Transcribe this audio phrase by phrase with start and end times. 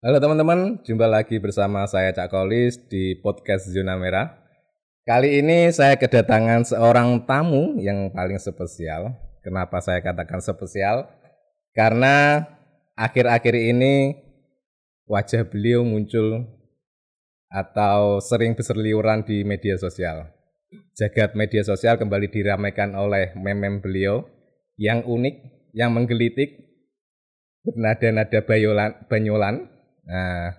[0.00, 4.32] Halo teman-teman, jumpa lagi bersama saya Cak Kolis di podcast Zona Merah.
[5.04, 9.12] Kali ini saya kedatangan seorang tamu yang paling spesial.
[9.44, 11.04] Kenapa saya katakan spesial?
[11.76, 12.48] Karena
[12.96, 14.16] akhir-akhir ini
[15.04, 16.48] wajah beliau muncul
[17.52, 20.32] atau sering berseliuran di media sosial.
[20.96, 24.24] Jagat media sosial kembali diramaikan oleh meme beliau
[24.80, 25.36] yang unik,
[25.76, 26.56] yang menggelitik,
[27.68, 28.40] bernada-nada
[29.04, 29.76] banyolan.
[30.10, 30.58] Nah,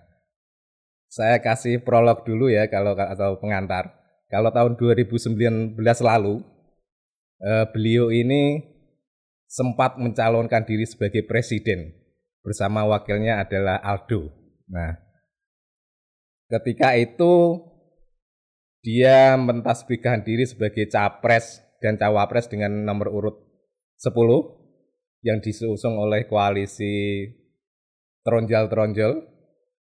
[1.12, 4.00] saya kasih prolog dulu ya kalau atau pengantar.
[4.32, 6.40] Kalau tahun 2019 lalu,
[7.44, 8.64] eh, beliau ini
[9.44, 11.92] sempat mencalonkan diri sebagai presiden
[12.40, 14.32] bersama wakilnya adalah Aldo.
[14.72, 14.96] Nah,
[16.48, 17.60] ketika itu
[18.80, 23.36] dia mentasbihkan diri sebagai capres dan cawapres dengan nomor urut
[24.00, 24.16] 10
[25.28, 27.28] yang diusung oleh koalisi
[28.24, 29.31] Tronjol-Tronjol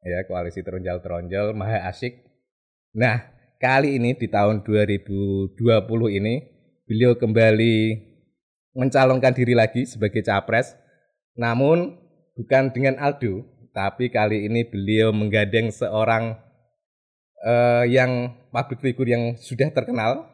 [0.04, 2.20] ya koalisi Tronjol-Tronjol Maha Asyik.
[2.94, 3.24] Nah,
[3.58, 5.58] kali ini di tahun 2020
[6.20, 6.36] ini
[6.84, 7.76] beliau kembali
[8.76, 10.76] mencalonkan diri lagi sebagai capres
[11.34, 11.96] namun
[12.36, 16.38] bukan dengan Aldo tapi kali ini beliau menggandeng seorang
[17.42, 20.30] uh, yang public figure yang sudah terkenal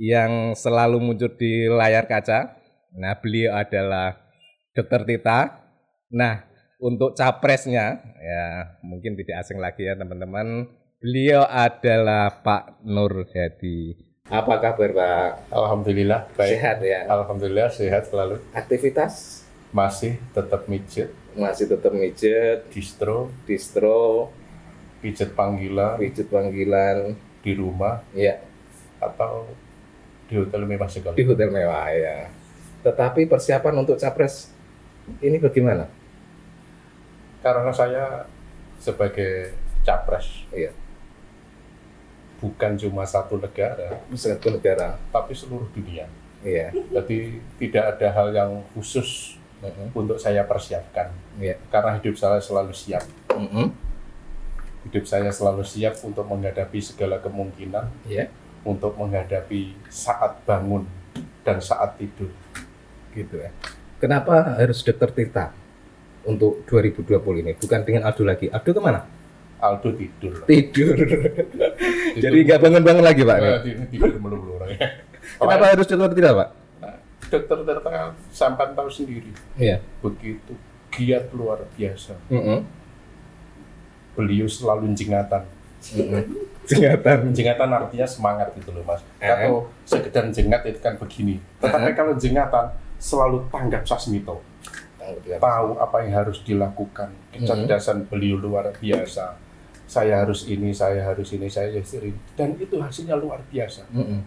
[0.00, 2.58] yang selalu muncul di layar kaca.
[2.98, 4.18] Nah, beliau adalah
[4.74, 5.06] Dr.
[5.06, 5.54] Tita.
[6.10, 6.46] Nah,
[6.84, 10.68] untuk capresnya ya mungkin tidak asing lagi ya teman-teman.
[11.00, 13.96] Beliau adalah Pak Nur Hadi.
[14.28, 15.52] Apa kabar Pak?
[15.52, 16.60] Alhamdulillah baik.
[16.60, 17.08] Sehat ya.
[17.08, 18.40] Alhamdulillah sehat selalu.
[18.52, 24.30] Aktivitas Masih tetap mijet, masih tetap mijet, distro, distro,
[25.02, 28.38] pijet panggilan pijat panggilan, di rumah ya
[29.02, 29.50] atau
[30.30, 31.26] di hotel mewah di sekali.
[31.26, 32.30] hotel mewah ya.
[32.86, 34.54] Tetapi persiapan untuk capres
[35.20, 36.03] ini bagaimana?
[37.44, 38.24] Karena saya
[38.80, 39.52] sebagai
[39.84, 40.72] capres Iya,
[42.40, 44.96] bukan cuma satu negara, satu negara.
[45.08, 46.08] tapi seluruh dunia.
[46.40, 46.72] Iya.
[46.72, 49.92] Jadi tidak ada hal yang khusus Mm-mm.
[49.96, 51.08] untuk saya persiapkan.
[51.36, 51.56] Iya.
[51.68, 53.04] Karena hidup saya selalu siap.
[53.32, 53.72] Mm-mm.
[54.84, 58.28] Hidup saya selalu siap untuk menghadapi segala kemungkinan, Iya.
[58.60, 60.84] untuk menghadapi saat bangun
[61.40, 62.28] dan saat tidur.
[63.14, 63.46] gitu ya.
[64.02, 65.54] Kenapa harus Dokter Tirta
[66.24, 67.52] untuk 2020 ini?
[67.56, 68.46] Bukan dengan Aldo lagi.
[68.48, 69.00] Aldo ke mana?
[69.60, 70.34] Aldo tidur.
[70.44, 70.96] Tidur.
[72.22, 73.36] Jadi nggak bangun-bangun lagi Pak?
[73.40, 74.88] Eh, tidur, tidur melulu orangnya.
[75.40, 76.48] Kenapa harus Dokter Tirta Pak?
[77.32, 77.90] Dokter Tirta
[78.28, 79.80] sampai tahu sendiri Iya.
[80.04, 80.52] begitu
[80.92, 82.14] giat luar biasa.
[84.14, 85.42] Beliau selalu jengatan.
[85.84, 86.22] Mm-mm.
[86.64, 87.34] Singatan.
[87.36, 89.04] Jengatan artinya semangat gitu loh mas.
[89.20, 89.28] Eh.
[89.28, 91.36] Kalau sekedar jengat itu kan begini.
[91.60, 94.40] Tetapi kalau jengatan selalu tanggap sasmito.
[95.40, 97.12] Tahu apa yang harus dilakukan.
[97.34, 99.36] Kecerdasan beliau luar biasa.
[99.84, 102.16] Saya harus ini, saya harus ini, saya harus ini.
[102.32, 103.84] Dan itu hasilnya luar biasa.
[103.92, 104.20] Mm-mm.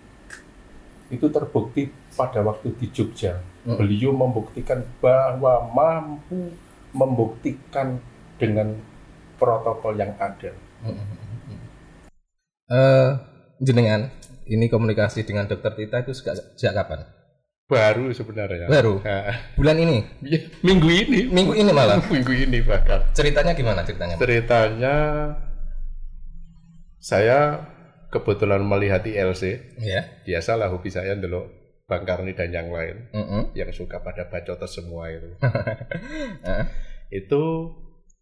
[1.10, 3.42] Itu terbukti pada waktu di Jogja.
[3.66, 3.76] Mm.
[3.76, 6.54] Beliau membuktikan bahwa mampu
[6.94, 8.00] membuktikan
[8.38, 8.78] dengan
[9.42, 10.54] protokol yang ada.
[12.68, 13.10] Eh,
[13.64, 14.12] jenengan
[14.48, 17.17] ini komunikasi dengan Dokter Tita itu sejak, sejak kapan?
[17.68, 18.72] Baru sebenarnya.
[18.72, 19.04] Baru?
[19.04, 20.00] Nah, Bulan ini?
[20.24, 21.28] iya, minggu ini.
[21.28, 22.00] Minggu ini malah?
[22.16, 23.12] minggu ini bahkan.
[23.12, 24.16] Ceritanya gimana ceritanya?
[24.16, 24.96] Ceritanya
[26.98, 27.68] saya
[28.08, 29.44] kebetulan melihat ILC.
[29.84, 30.24] Iya.
[30.24, 31.44] Biasalah hobi saya dulu
[31.88, 33.56] Bang Karni dan yang lain Mm-mm.
[33.56, 35.28] yang suka pada bacotan semua itu.
[37.20, 37.44] Itu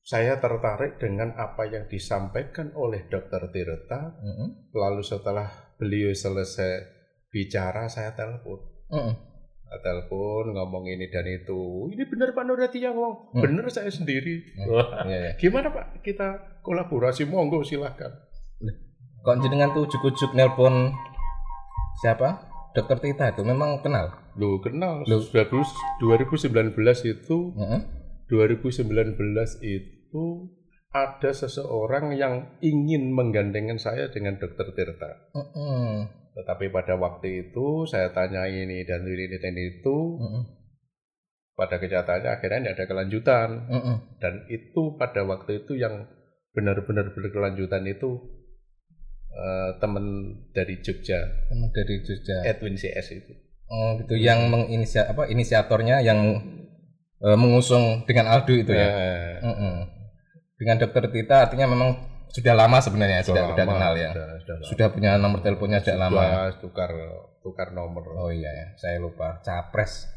[0.06, 3.50] saya tertarik dengan apa yang disampaikan oleh Dr.
[3.50, 4.22] Tirta.
[4.22, 4.74] mm-mm.
[4.74, 5.50] Lalu setelah
[5.82, 6.82] beliau selesai
[7.30, 8.62] bicara, saya telepon.
[8.94, 9.14] Mm-mm.
[9.14, 9.35] Saya
[9.84, 11.90] telepon ngomong ini dan itu.
[11.92, 13.36] Ini benar Pak Nurati yang ngomong.
[13.36, 13.42] Hmm.
[13.44, 14.42] Benar saya sendiri.
[14.56, 14.68] Hmm.
[14.72, 15.32] Wah, Iya, iya.
[15.38, 16.02] Gimana Pak?
[16.06, 18.12] Kita kolaborasi monggo silahkan.
[19.26, 20.94] Kok jenengan tuh ujuk-ujuk nelpon
[21.98, 22.46] siapa?
[22.78, 24.14] Dokter Tita itu memang kenal.
[24.38, 25.24] Lu kenal Loh.
[25.24, 26.76] 2019
[27.08, 27.82] itu Heeh.
[28.28, 29.16] 2019
[29.64, 30.26] itu
[30.92, 35.12] ada seseorang yang ingin menggandengkan saya dengan Dokter Tirta.
[35.34, 36.25] Heeh.
[36.36, 40.44] Tetapi pada waktu itu saya tanya ini dan ini dan itu, Heeh.
[41.56, 43.50] pada kenyataannya akhirnya tidak ada kelanjutan.
[43.72, 43.98] Heeh.
[44.20, 46.12] Dan itu pada waktu itu yang
[46.52, 48.20] benar-benar berkelanjutan itu
[49.32, 52.44] eh, teman dari Jogja, Teman dari Jogja.
[52.44, 53.32] Edwin CS itu.
[53.72, 54.20] Oh gitu.
[54.20, 56.20] Yang menginisia apa inisiatornya yang
[57.24, 58.88] eh, mengusung dengan Aldo itu ya.
[58.92, 59.76] Eh, Heeh.
[60.56, 64.12] Dengan Dokter Tita artinya memang sudah lama sebenarnya sudah sudah lama, kenal ya.
[64.12, 64.68] Sudah, sudah lama.
[64.70, 66.22] Sudah punya nomor teleponnya sejak lama.
[66.22, 66.92] Sudah tukar
[67.46, 68.04] tukar nomor.
[68.18, 69.42] Oh iya ya, saya lupa.
[69.46, 70.10] Capres.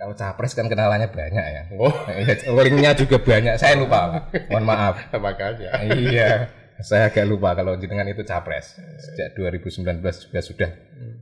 [0.00, 1.62] Kalau capres kan kenalannya banyak ya.
[1.76, 1.92] Oh,
[2.64, 3.60] linknya juga banyak.
[3.60, 4.48] Saya lupa, Pak.
[4.48, 4.94] Mohon maaf.
[5.24, 5.70] Makanya.
[5.92, 6.30] Iya,
[6.80, 8.80] saya agak lupa kalau jenengan itu capres.
[8.96, 10.70] Sejak 2019 juga sudah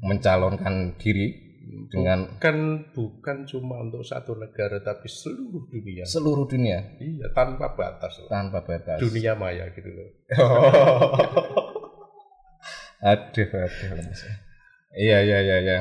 [0.07, 1.48] mencalonkan diri
[1.89, 6.05] dengan kan bukan cuma untuk satu negara tapi seluruh dunia.
[6.05, 6.79] Seluruh dunia.
[7.01, 8.19] Iya, tanpa batas.
[8.23, 8.29] Loh.
[8.31, 9.01] Tanpa batas.
[9.01, 10.09] Dunia maya gitu loh.
[13.11, 13.97] aduh, aduh.
[14.97, 15.81] Iya, iya, iya, iya.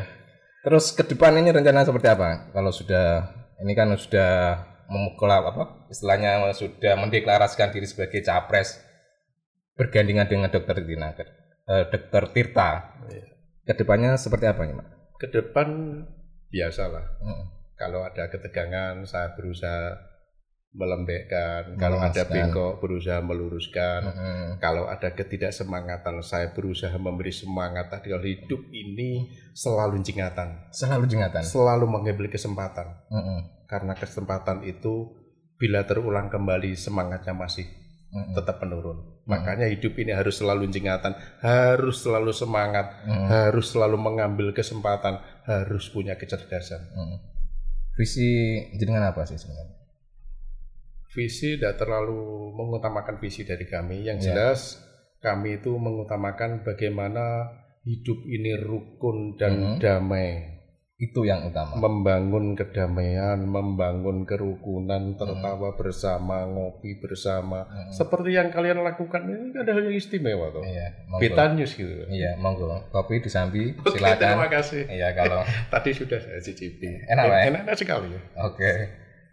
[0.67, 2.51] Terus ke depan ini rencana seperti apa?
[2.51, 3.31] Kalau sudah
[3.63, 4.59] ini kan sudah
[4.91, 5.87] memukul apa?
[5.87, 8.83] Istilahnya sudah mendeklarasikan diri sebagai capres
[9.77, 11.13] bergandingan dengan Dokter Tirta,
[11.69, 12.69] eh, Dokter Tirta.
[13.07, 13.25] Iya.
[13.67, 14.87] Ke depannya seperti apa nih, Pak?
[15.17, 16.01] Ke depan
[16.53, 17.05] biasalah.
[17.21, 17.45] Hmm.
[17.77, 19.97] Kalau ada ketegangan, saya berusaha
[20.73, 21.77] melembekkan.
[21.77, 24.01] Kalau ada bengkok, berusaha meluruskan.
[24.05, 24.49] Hmm.
[24.61, 27.89] Kalau ada ketidaksemangatan, saya berusaha memberi semangat.
[27.89, 30.69] Tadi kalau hidup ini selalu jingatan.
[30.73, 31.41] Selalu jingatan.
[31.41, 32.97] Selalu mengambil kesempatan.
[33.09, 33.65] Hmm.
[33.65, 35.17] Karena kesempatan itu
[35.57, 37.65] bila terulang kembali semangatnya masih
[38.11, 38.33] hmm.
[38.37, 38.97] tetap menurun.
[38.99, 39.29] Hmm.
[39.29, 43.27] Makanya hidup ini harus selalu jingatan, harus selalu semangat, hmm.
[43.27, 46.81] harus selalu mengambil kesempatan, harus punya kecerdasan.
[46.93, 47.17] Hmm.
[47.97, 49.77] Visi jenengan apa sih sebenarnya?
[51.17, 54.05] visi tidak terlalu mengutamakan visi dari kami.
[54.05, 54.25] Yang ya.
[54.29, 54.59] jelas
[55.17, 57.49] kami itu mengutamakan bagaimana
[57.81, 59.77] hidup ini rukun dan hmm.
[59.81, 60.56] damai.
[60.97, 61.77] Itu yang utama.
[61.77, 65.77] Membangun kedamaian, membangun kerukunan, tertawa hmm.
[65.77, 67.69] bersama, ngopi bersama.
[67.69, 67.93] Hmm.
[67.93, 70.65] Seperti yang kalian lakukan ini ada hal yang istimewa tuh.
[70.65, 72.09] Iya, Kita News gitu.
[72.09, 72.89] Iya, monggo.
[72.89, 74.41] Kopi disambi, silakan.
[74.41, 74.89] terima kasih.
[74.89, 75.45] Iya, kalau
[75.77, 77.05] tadi sudah saya cicipi.
[77.05, 77.37] Enak, ya?
[77.53, 78.21] Enak, enak sekali ya.
[78.41, 78.57] Oke.
[78.57, 78.77] Okay.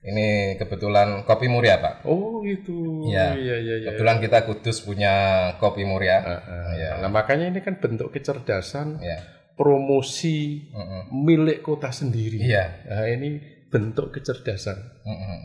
[0.04, 2.04] Ini kebetulan kopi Muria, Pak.
[2.04, 3.08] Oh, itu.
[3.08, 3.32] Ya.
[3.32, 3.88] Iya, iya, iya.
[3.88, 5.14] Kebetulan kita Kudus punya
[5.56, 6.20] kopi Muria.
[6.20, 6.90] Uh, uh, ya.
[7.00, 9.00] Nah, makanya ini kan bentuk kecerdasan.
[9.00, 9.43] Ya.
[9.54, 11.02] Promosi uh, uh.
[11.14, 12.42] milik kota sendiri.
[12.42, 12.84] Iya.
[12.90, 13.38] Nah, ini
[13.70, 14.78] bentuk kecerdasan.
[15.06, 15.38] Uh, uh.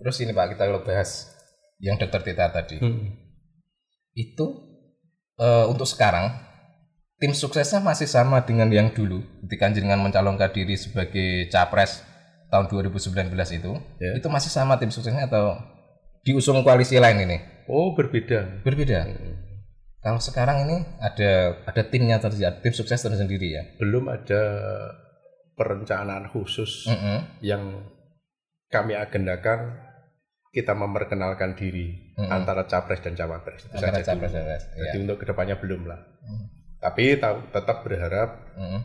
[0.00, 1.32] Terus ini Pak, kita kalau bahas
[1.80, 2.80] yang dokter Tita tadi.
[2.80, 3.12] Hmm.
[4.16, 4.64] Itu
[5.40, 6.32] uh, untuk sekarang
[7.16, 12.04] tim suksesnya masih sama dengan yang dulu ketika jenengan mencalonkan diri sebagai capres
[12.52, 14.14] tahun 2019 itu yeah.
[14.20, 15.56] itu masih sama tim suksesnya atau
[16.24, 17.38] diusung koalisi lain ini?
[17.66, 18.62] Oh berbeda.
[18.62, 18.98] Berbeda.
[19.06, 19.45] Hmm.
[20.06, 23.66] Kalau sekarang ini ada ada timnya terjadi tim sukses tersendiri ya?
[23.74, 24.38] Belum ada
[25.58, 27.18] perencanaan khusus mm -hmm.
[27.42, 27.90] yang
[28.70, 29.82] kami agendakan
[30.54, 32.30] kita memperkenalkan diri mm -hmm.
[32.30, 33.66] antara capres dan cawapres.
[33.74, 34.64] Antara capres dan cawapres.
[34.78, 35.02] Jadi ya.
[35.02, 35.98] untuk ke depannya belum lah.
[36.22, 36.46] Mm.
[36.78, 37.04] Tapi
[37.50, 38.80] tetap berharap mm -hmm.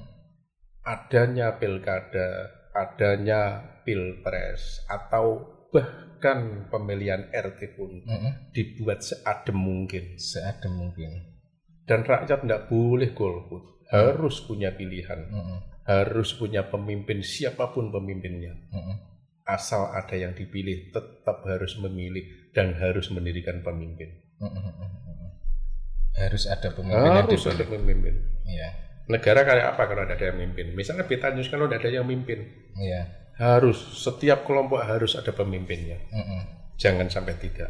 [0.89, 8.31] adanya pilkada adanya pilpres atau bahkan pemilihan RT pun mm -hmm.
[8.51, 10.19] dibuat seadem mungkin.
[10.19, 11.11] Seadem mungkin.
[11.87, 13.89] Dan rakyat tidak boleh golput, mm -hmm.
[13.89, 15.57] harus punya pilihan, mm -hmm.
[15.87, 18.53] harus punya pemimpin siapa pun pemimpinnya.
[18.69, 18.95] Mm -hmm.
[19.47, 24.21] Asal ada yang dipilih, tetap harus memilih dan harus mendirikan pemimpin.
[24.37, 25.29] Mm -hmm.
[26.19, 27.11] Harus ada pemimpin.
[27.11, 28.15] Harus ada pemimpin.
[28.45, 30.71] Iya negara kayak apa kalau ada yang mimpin?
[30.71, 32.47] Misalnya Beta News kalau ada yang mimpin,
[32.79, 33.20] iya.
[33.41, 35.97] Harus setiap kelompok harus ada pemimpinnya.
[36.13, 36.41] Mm -mm.
[36.77, 37.69] Jangan sampai tidak.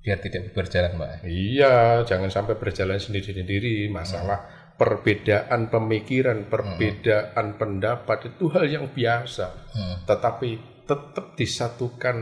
[0.00, 1.26] Biar tidak berjalan, Mbak.
[1.26, 3.90] Iya, jangan sampai berjalan sendiri-sendiri.
[3.90, 4.78] Masalah mm.
[4.78, 7.58] perbedaan pemikiran, perbedaan mm.
[7.58, 9.46] pendapat itu hal yang biasa.
[9.74, 9.96] Mm.
[10.06, 10.50] Tetapi
[10.86, 12.16] tetap disatukan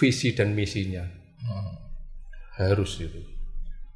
[0.00, 1.04] visi dan misinya.
[1.44, 1.72] Mm.
[2.56, 3.20] Harus itu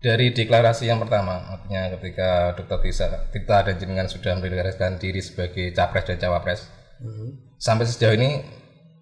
[0.04, 2.85] dari deklarasi yang pertama, artinya ketika Dr.
[2.85, 6.68] Tisa, Tita dan jenengan sudah mendeklarasikan diri sebagai capres dan cawapres,
[7.01, 7.59] mm-hmm.
[7.59, 8.45] sampai sejauh ini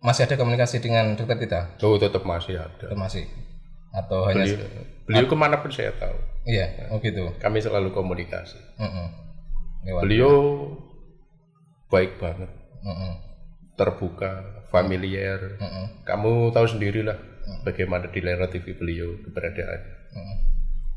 [0.02, 1.38] masih ada komunikasi dengan Dr.
[1.38, 1.60] Tita?
[1.82, 2.86] Oh, tetap masih ada.
[2.88, 3.26] Tetap masih.
[3.92, 4.58] Atau hanya beliau,
[5.04, 6.16] beliau ke mana pun saya tahu.
[6.48, 7.28] Iya, oh gitu.
[7.38, 8.58] Kami selalu komunikasi.
[8.80, 9.06] Mm-hmm.
[9.82, 10.34] beliau
[11.90, 12.50] baik banget,
[12.86, 13.12] mm-hmm.
[13.76, 15.58] terbuka, familiar.
[15.58, 16.06] Mm-hmm.
[16.08, 17.62] Kamu tahu sendirilah mm-hmm.
[17.66, 19.94] bagaimana di layar TV beliau keberadaannya.
[20.14, 20.52] Mm-hmm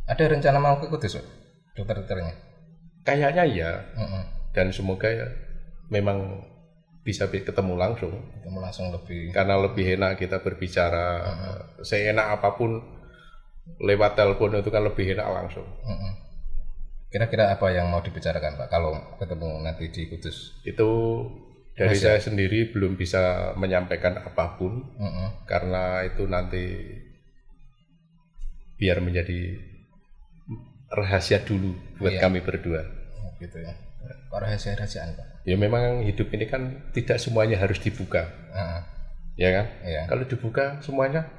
[0.05, 1.17] ada rencana mau ke Kudus,
[1.73, 2.33] dokter-dokternya?
[3.01, 3.71] Kayaknya ya.
[3.97, 4.23] Mm -hmm.
[4.53, 5.27] Dan semoga ya
[5.89, 6.45] memang
[7.05, 8.09] bisa ketemu langsung.
[8.41, 9.29] Ketemu langsung lebih.
[9.29, 11.21] Karena lebih enak kita berbicara.
[11.21, 11.85] -hmm.
[11.85, 12.81] Seenak apa pun
[13.77, 15.69] lewat telepon itu kan lebih enak langsung.
[15.69, 16.11] -hmm.
[17.13, 20.57] Kira-kira apa yang mau dibicarakan Pak kalau ketemu nanti di Kudus?
[20.65, 20.89] Itu
[21.77, 22.03] dari Masih.
[22.09, 25.45] saya sendiri belum bisa menyampaikan apa pun -hmm.
[25.45, 26.65] karena itu nanti
[28.75, 29.61] biar menjadi
[30.91, 32.21] rahasia dulu buat iya.
[32.25, 32.81] kami berdua.
[33.21, 33.84] Oh, gitu ya.
[34.35, 35.27] Rahasia-rahasiaan Pak?
[35.47, 38.27] Ya memang hidup ini kan tidak semuanya harus dibuka.
[38.51, 38.79] Uh,
[39.39, 39.65] ya kan?
[39.85, 40.01] Iya.
[40.11, 41.29] Kalau dibuka semuanya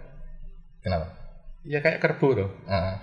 [0.86, 1.10] Kenapa?
[1.66, 2.50] Ya kayak kerbau tuh.
[2.70, 2.94] Uh.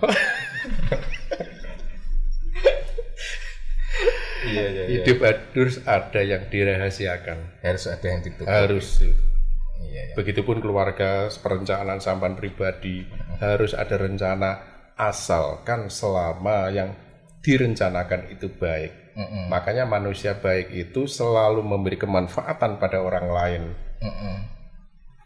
[4.44, 5.00] Iya, iya, iya.
[5.00, 7.64] Hidup harus ada yang dirahasiakan.
[7.64, 8.44] Harus ada yang ditutup.
[8.44, 9.00] Harus.
[9.00, 9.16] Iya,
[9.88, 10.14] iya.
[10.20, 13.08] Begitupun keluarga, perencanaan sampan pribadi
[13.40, 14.60] harus ada rencana
[15.00, 16.92] asalkan selama yang
[17.40, 18.92] direncanakan itu baik.
[19.14, 19.46] Mm-mm.
[19.46, 23.62] Makanya manusia baik itu selalu memberi kemanfaatan pada orang lain.
[24.02, 24.36] Mm-mm.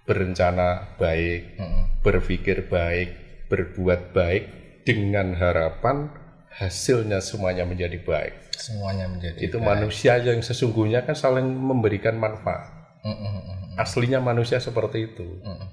[0.04, 1.83] Berencana baik, Mm-mm.
[2.00, 3.09] berpikir baik,
[3.49, 4.45] berbuat baik
[4.85, 6.09] dengan harapan
[6.49, 8.57] hasilnya semuanya menjadi baik.
[8.57, 9.68] Semuanya menjadi Itu baik.
[9.68, 12.68] manusia yang sesungguhnya kan saling memberikan manfaat.
[13.04, 15.25] Mm-mm, Aslinya manusia seperti itu.
[15.40, 15.68] mm-mm.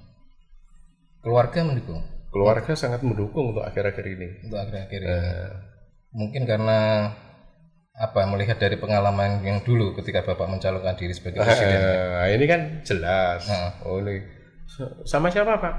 [1.20, 4.28] Keluarga mendukung Keluarga sangat mendukung untuk akhir-akhir ini.
[4.44, 5.08] untuk akhir-akhir ini.
[5.10, 5.48] Eh,
[6.12, 6.78] Mungkin karena
[7.96, 11.80] apa melihat dari pengalaman yang dulu ketika bapak mencalonkan diri sebagai presiden.
[11.80, 13.40] eh, ini kan jelas.
[13.42, 13.70] Heeh.
[13.84, 14.20] Oh ini
[15.02, 15.74] sama siapa pak?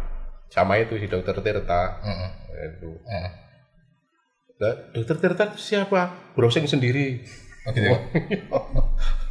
[0.50, 2.02] Sama itu si dokter Tirta.
[2.02, 2.30] Mm-mm.
[2.58, 2.90] Itu.
[3.06, 3.30] Eh,
[4.58, 6.34] Lah, dokter Tirta itu siapa?
[6.34, 7.22] Browsing sendiri.
[7.64, 7.86] Oh gitu.
[7.86, 7.98] ya?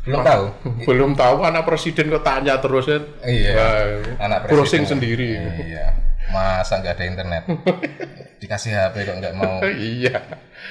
[0.06, 0.44] Belum tahu.
[0.86, 3.02] Belum tahu anak presiden kok tanya terus kan?
[3.26, 3.54] Iya.
[3.58, 3.82] Wah,
[4.22, 5.02] Anak browsing presiden.
[5.02, 5.30] sendiri.
[5.66, 5.86] Iya.
[6.30, 7.42] Masa nggak ada internet?
[8.42, 9.58] Dikasih HP kok nggak mau.
[9.66, 10.22] iya.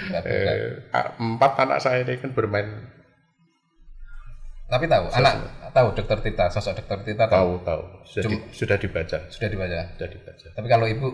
[0.05, 0.51] Nggak buka.
[0.51, 2.67] Eh, a- empat anak saya ini kan bermain
[4.65, 5.33] Tapi tahu, anak
[5.71, 7.61] tahu dokter Tita, sosok dokter Tita tahu.
[7.61, 9.79] tahu tahu sudah, di- sudah dibaca Sudah dibaca.
[9.93, 10.45] sudah dibaca.
[10.51, 11.07] Tapi kalau ibu,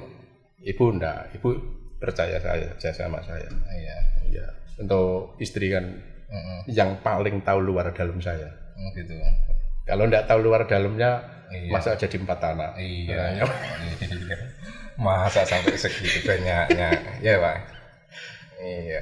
[0.61, 1.49] Ibu enggak, ibu
[1.97, 3.49] percaya saya saya sama saya.
[3.73, 3.97] iya.
[4.23, 4.45] Iya.
[4.77, 5.83] Untuk istri kan
[6.23, 6.69] Mm-mm.
[6.69, 8.45] yang paling tahu luar dalam saya.
[8.71, 9.13] Mm, gitu.
[9.83, 11.19] Kalau enggak tahu luar dalamnya,
[11.49, 11.67] Iya.
[11.67, 12.77] masa jadi empat anak.
[12.77, 13.41] Iya.
[14.05, 14.37] Iya.
[14.95, 17.57] Masa sampai segitu banyaknya, ya pak?
[18.61, 19.01] Iya.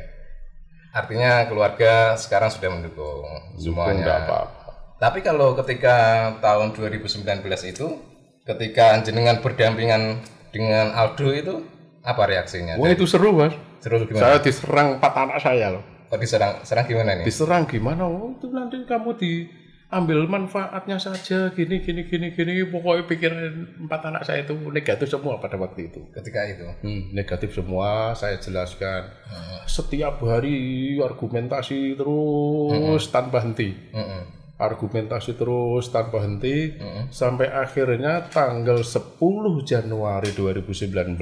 [0.95, 3.27] Artinya keluarga sekarang sudah mendukung
[3.59, 3.93] semuanya.
[4.01, 4.59] Enggak apa-apa.
[4.99, 5.97] Tapi kalau ketika
[6.43, 7.87] tahun 2019 itu,
[8.43, 11.55] ketika jenengan berdampingan dengan Aldo itu,
[12.03, 12.75] apa reaksinya?
[12.75, 13.53] Wah itu seru mas.
[13.79, 14.35] Terus gimana?
[14.35, 15.83] Saya diserang empat anak saya loh.
[16.09, 17.25] Kok diserang, serang gimana nih?
[17.29, 18.03] Diserang gimana?
[18.09, 19.13] Oh itu nanti kamu
[19.89, 21.49] diambil manfaatnya saja.
[21.49, 22.61] Gini gini gini gini.
[22.69, 23.41] Pokoknya pikiran
[23.89, 26.05] empat anak saya itu negatif semua pada waktu itu.
[26.13, 26.69] Ketika itu.
[26.85, 29.09] Hmm, negatif semua saya jelaskan.
[29.65, 33.73] Setiap hari argumentasi terus tanpa henti.
[33.89, 34.37] Mm-mm.
[34.59, 36.75] Argumentasi terus tanpa henti
[37.15, 39.23] sampai akhirnya tanggal 10
[39.63, 41.15] Januari 2019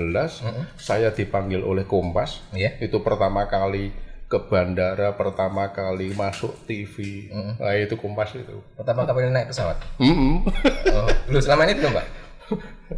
[0.74, 2.42] saya dipanggil oleh Kompas.
[2.52, 2.82] Iya.
[2.82, 7.28] Itu pertama kali ke bandara, pertama kali masuk TV.
[7.32, 8.60] Nah, itu Kompas itu.
[8.76, 9.80] Pertama kali naik pesawat.
[10.04, 10.44] Mm-mm.
[10.92, 12.06] Oh, lu selama ini belum pak?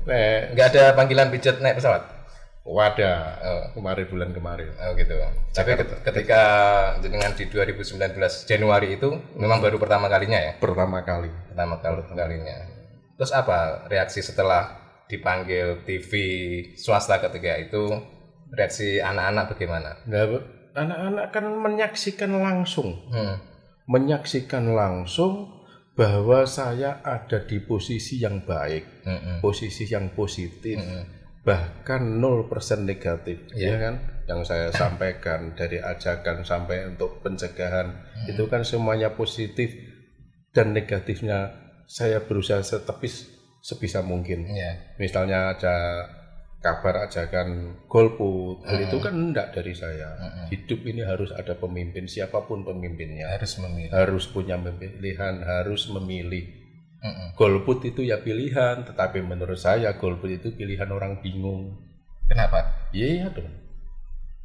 [0.10, 2.20] Nah, Nggak ada panggilan pijat naik pesawat?
[2.70, 4.70] wadah eh, kemarin bulan kemarin.
[4.78, 5.18] Oh gitu.
[5.58, 6.42] Tapi ket- ketika
[7.02, 8.14] jenengan di 2019
[8.46, 10.54] Januari itu memang baru pertama kalinya ya?
[10.62, 11.34] Pertama kali.
[11.50, 12.58] Pertama kali kalinya.
[13.18, 14.78] Terus apa reaksi setelah
[15.10, 16.12] dipanggil TV
[16.78, 17.90] swasta ketika itu?
[18.50, 19.90] Reaksi anak-anak bagaimana?
[20.10, 20.26] Nah,
[20.76, 22.96] anak-anak kan menyaksikan langsung.
[23.10, 23.38] Hmm.
[23.90, 25.50] menyaksikan langsung
[25.98, 29.42] bahwa saya ada di posisi yang baik, Mm-mm.
[29.42, 30.78] posisi yang positif,
[31.42, 34.24] bahkan 0% negatif, ya kan?
[34.30, 37.98] Yang saya sampaikan dari ajakan sampai untuk pencegahan
[38.30, 39.74] itu kan semuanya positif
[40.54, 41.50] dan negatifnya
[41.90, 43.28] saya berusaha setepis
[43.60, 44.46] sebisa mungkin.
[44.46, 44.96] Iya.
[45.02, 45.76] Misalnya ada
[46.60, 50.16] kabar ajakan golput, hal itu kan enggak dari saya.
[50.52, 53.92] Hidup ini harus ada pemimpin, siapa pun pemimpinnya Harus memilih.
[53.96, 56.46] harus punya pilihan, harus memilih.
[57.40, 61.80] Golput itu ya pilihan, tetapi menurut saya golput itu pilihan orang bingung.
[62.28, 62.92] Kenapa?
[62.92, 63.56] Iya dong.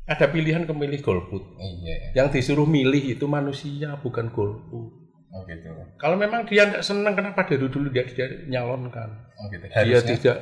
[0.07, 1.43] Ada pilihan kemilih golput.
[1.59, 2.15] Iya.
[2.15, 4.93] Yang disuruh milih itu manusia, bukan golput.
[5.35, 5.67] Oh gitu.
[5.99, 9.11] Kalau memang dia tidak senang, kenapa dari dulu dia tidak nyalonkan?
[9.35, 9.67] Oh gitu.
[9.67, 10.39] Dia tidak.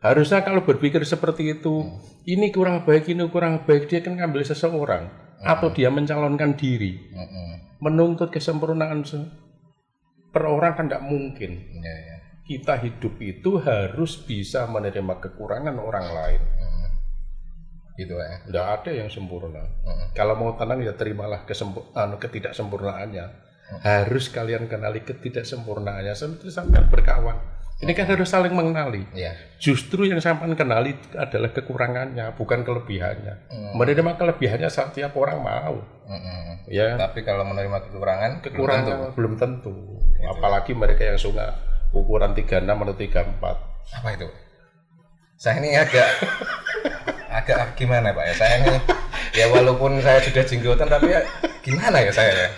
[0.00, 1.82] Harusnya kalau berpikir seperti itu,
[2.24, 5.08] ini kurang baik, ini kurang baik, dia kan ngambil seseorang.
[5.40, 6.96] Atau dia mencalonkan diri.
[7.12, 7.78] Mm-mm.
[7.80, 9.28] Menuntut kesempurnaan se-
[10.32, 11.52] per orang kan tidak mungkin.
[11.76, 12.14] Iya.
[12.46, 16.42] kita hidup itu harus bisa menerima kekurangan orang lain.
[17.98, 18.44] Gitu ya.
[18.46, 19.66] Tidak ada yang sempurna.
[19.82, 20.14] Mm-mm.
[20.14, 23.26] Kalau mau tenang ya terimalah kesempur- anu, ketidaksempurnaannya.
[23.82, 27.34] Harus kalian kenali ketidaksempurnaannya sampai sampai berkawan.
[27.76, 29.04] Ini kan harus saling mengenali.
[29.12, 29.36] Iya.
[29.60, 33.52] Justru yang sampai kenali adalah kekurangannya, bukan kelebihannya.
[33.76, 35.76] Menerima kelebihannya setiap orang mau.
[36.08, 36.64] Mm-mm.
[36.72, 38.56] Ya, Tapi kalau menerima kekurangan, belum tentu.
[38.56, 39.74] kekurangan belum tentu.
[40.24, 41.52] Apalagi mereka yang suka
[41.92, 43.44] ukuran 36 atau 34.
[44.00, 44.28] Apa itu?
[45.36, 46.08] Saya ini agak
[47.44, 48.34] agak gimana Pak ya?
[48.40, 48.74] Saya ini
[49.36, 51.20] ya walaupun saya sudah jenggotan tapi ya
[51.60, 52.48] gimana ya saya ya?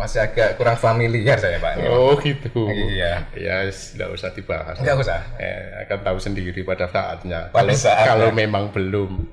[0.00, 1.76] Masih agak kurang familiar saya Pak.
[1.92, 2.64] Oh gitu.
[2.72, 3.28] Iya.
[3.36, 4.80] Ya, tidak usah dibahas.
[4.80, 5.20] Enggak usah.
[5.36, 7.52] Eh, akan tahu sendiri pada saatnya.
[7.52, 8.08] Pada Kalau saatnya.
[8.08, 9.28] kalau memang belum.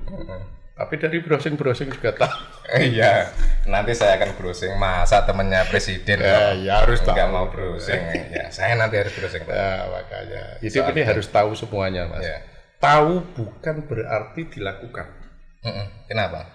[0.78, 2.38] Tapi dari browsing-browsing juga tahu.
[2.68, 3.32] Iya,
[3.66, 4.76] nanti saya akan browsing.
[4.76, 7.16] Masa temennya presiden Ya, ya harus tahu.
[7.32, 7.98] mau browsing.
[8.36, 9.42] ya, saya nanti harus browsing.
[9.42, 9.56] Pak.
[9.56, 10.42] Nah, makanya.
[10.60, 12.22] Hidup ini harus tahu semuanya, Mas.
[12.22, 12.44] Ya.
[12.78, 15.08] Tahu bukan berarti dilakukan.
[16.06, 16.46] Kenapa?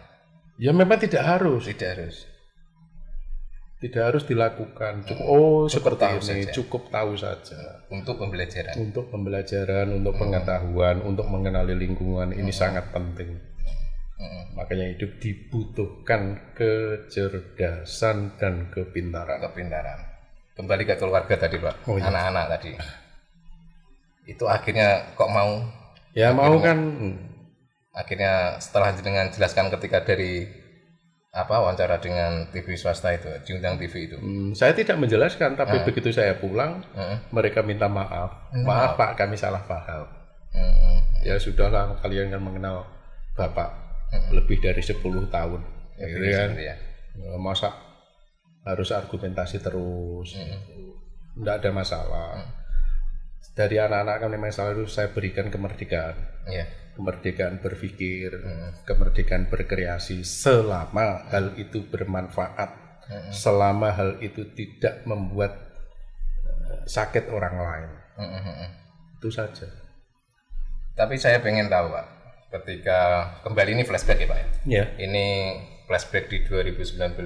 [0.62, 1.66] Ya memang tidak harus.
[1.68, 2.30] Tidak harus.
[3.84, 5.04] Tidak harus dilakukan.
[5.04, 6.52] Cukup oh seperti tahu ini, saja.
[6.56, 7.84] cukup tahu saja.
[7.92, 8.76] Untuk pembelajaran.
[8.80, 13.36] Untuk pembelajaran, untuk pengetahuan, untuk mengenali lingkungan ini sangat penting.
[14.24, 14.56] Mm-mm.
[14.56, 19.44] Makanya hidup dibutuhkan kecerdasan dan kepintaran.
[19.52, 20.00] Kepintaran.
[20.56, 21.84] Kembali ke keluarga tadi, Pak.
[21.84, 22.08] Oh, iya.
[22.08, 22.72] Anak-anak tadi.
[24.32, 25.60] Itu akhirnya kok mau
[26.14, 26.78] Ya mau kan
[27.90, 30.46] akhirnya setelah dengan jelaskan ketika dari
[31.34, 36.14] apa wawancara dengan TV swasta itu diundang TV itu hmm, saya tidak menjelaskan, tapi begitu
[36.14, 37.18] saya pulang, Heeh.
[37.34, 38.54] mereka minta maaf.
[38.54, 40.06] Maaf Pak, kami salah paham.
[40.54, 40.98] Heeh.
[41.26, 42.86] Ya sudahlah, kalian kan mengenal
[43.34, 43.74] Bapak
[44.30, 45.02] lebih dari 10
[45.34, 45.62] tahun.
[45.98, 46.50] Ya, gitu kan?
[46.54, 46.76] ya.
[47.18, 47.74] Ya, Masa
[48.62, 50.38] harus argumentasi terus.
[50.38, 52.46] Tidak ada masalah.
[53.58, 56.14] Dari anak-anak kami masalah itu saya berikan kemerdekaan.
[56.46, 56.66] Iya.
[56.94, 58.38] Kemerdekaan berpikir,
[58.86, 62.70] kemerdekaan berkreasi selama hal itu bermanfaat.
[63.34, 65.58] Selama hal itu tidak membuat
[66.46, 67.92] eh, sakit orang lain.
[68.22, 68.70] Heeh.
[69.18, 69.68] Itu saja.
[70.94, 72.06] Tapi saya pengen tahu Pak,
[72.54, 73.00] ketika
[73.42, 74.48] kembali ini flashback ya Pak ya.
[74.70, 74.86] Ya.
[75.02, 75.26] Ini
[75.90, 77.18] flashback di 2019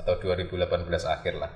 [0.00, 1.52] atau 2018 akhir lah.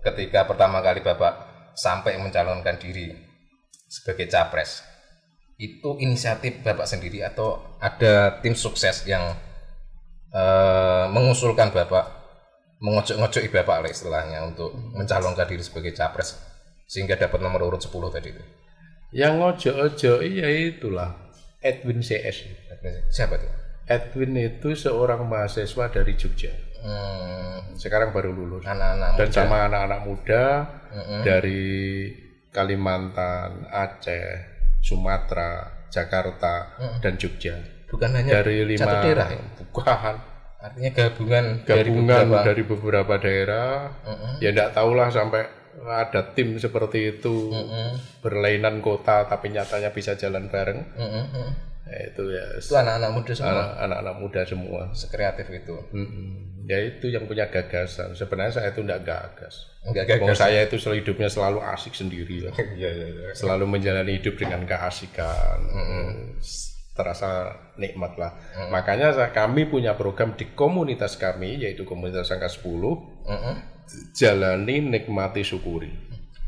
[0.00, 1.34] Ketika pertama kali Bapak
[1.76, 3.12] sampai mencalonkan diri
[3.84, 4.80] sebagai capres,
[5.60, 9.36] itu inisiatif Bapak sendiri atau ada tim sukses yang
[10.32, 12.04] eh, mengusulkan Bapak,
[12.80, 16.40] mengocok-ngocoki Bapak lah istilahnya untuk mencalonkan diri sebagai capres
[16.88, 18.44] sehingga dapat nomor urut 10 tadi itu.
[19.12, 21.12] Yang ojo-ojo iya itulah
[21.60, 22.46] Edwin CS.
[23.10, 23.50] Siapa tuh?
[23.84, 26.54] Edwin itu seorang mahasiswa dari Jogja.
[26.80, 28.64] Hmm, Sekarang baru lulus.
[28.64, 29.34] anak-anak Dan muda.
[29.34, 30.44] sama anak-anak muda
[30.94, 31.20] Mm-mm.
[31.26, 31.62] dari
[32.54, 34.26] Kalimantan, Aceh,
[34.80, 37.56] Sumatera, Jakarta, dan Jogja.
[37.90, 39.42] bukan hanya Dari lima satu daerah ya?
[39.72, 40.14] bukan
[40.60, 43.88] Artinya gabungan, gabungan dari dari beberapa, daerah.
[44.44, 45.42] Ya tidak tahulah sampai
[45.80, 47.48] ada tim seperti itu
[48.20, 50.80] berlainan kota tapi nyatanya bisa jalan bareng.
[51.00, 51.26] Mm.
[51.32, 51.46] Ya,
[51.90, 54.82] itu ya itu anak-anak muda semua anak- anak-anak muda semua.
[54.92, 56.28] sekreatif itu Mm-mm.
[56.64, 58.14] Ya itu yang punya gagasan.
[58.14, 59.66] Sebenarnya saya itu tidak gagas.
[59.82, 62.46] enggak gagal saya itu sel- hidupnya selalu asik sendiri.
[62.46, 62.54] lah.
[62.78, 65.58] iya iya iya Selalu menjalani hidup dengan keasikan.
[66.38, 68.36] S- Terasa nikmat lah.
[68.68, 72.62] Makanya saya- kami punya program di komunitas kami yaitu komunitas angka 10
[73.26, 73.56] Mm-mm.
[74.12, 75.90] jalani nikmati syukuri.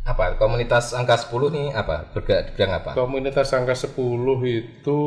[0.02, 0.34] Apa?
[0.34, 2.10] Komunitas angka 10 nih apa?
[2.10, 2.90] Bergerak di bidang apa?
[2.98, 3.94] Komunitas angka 10
[4.50, 5.00] itu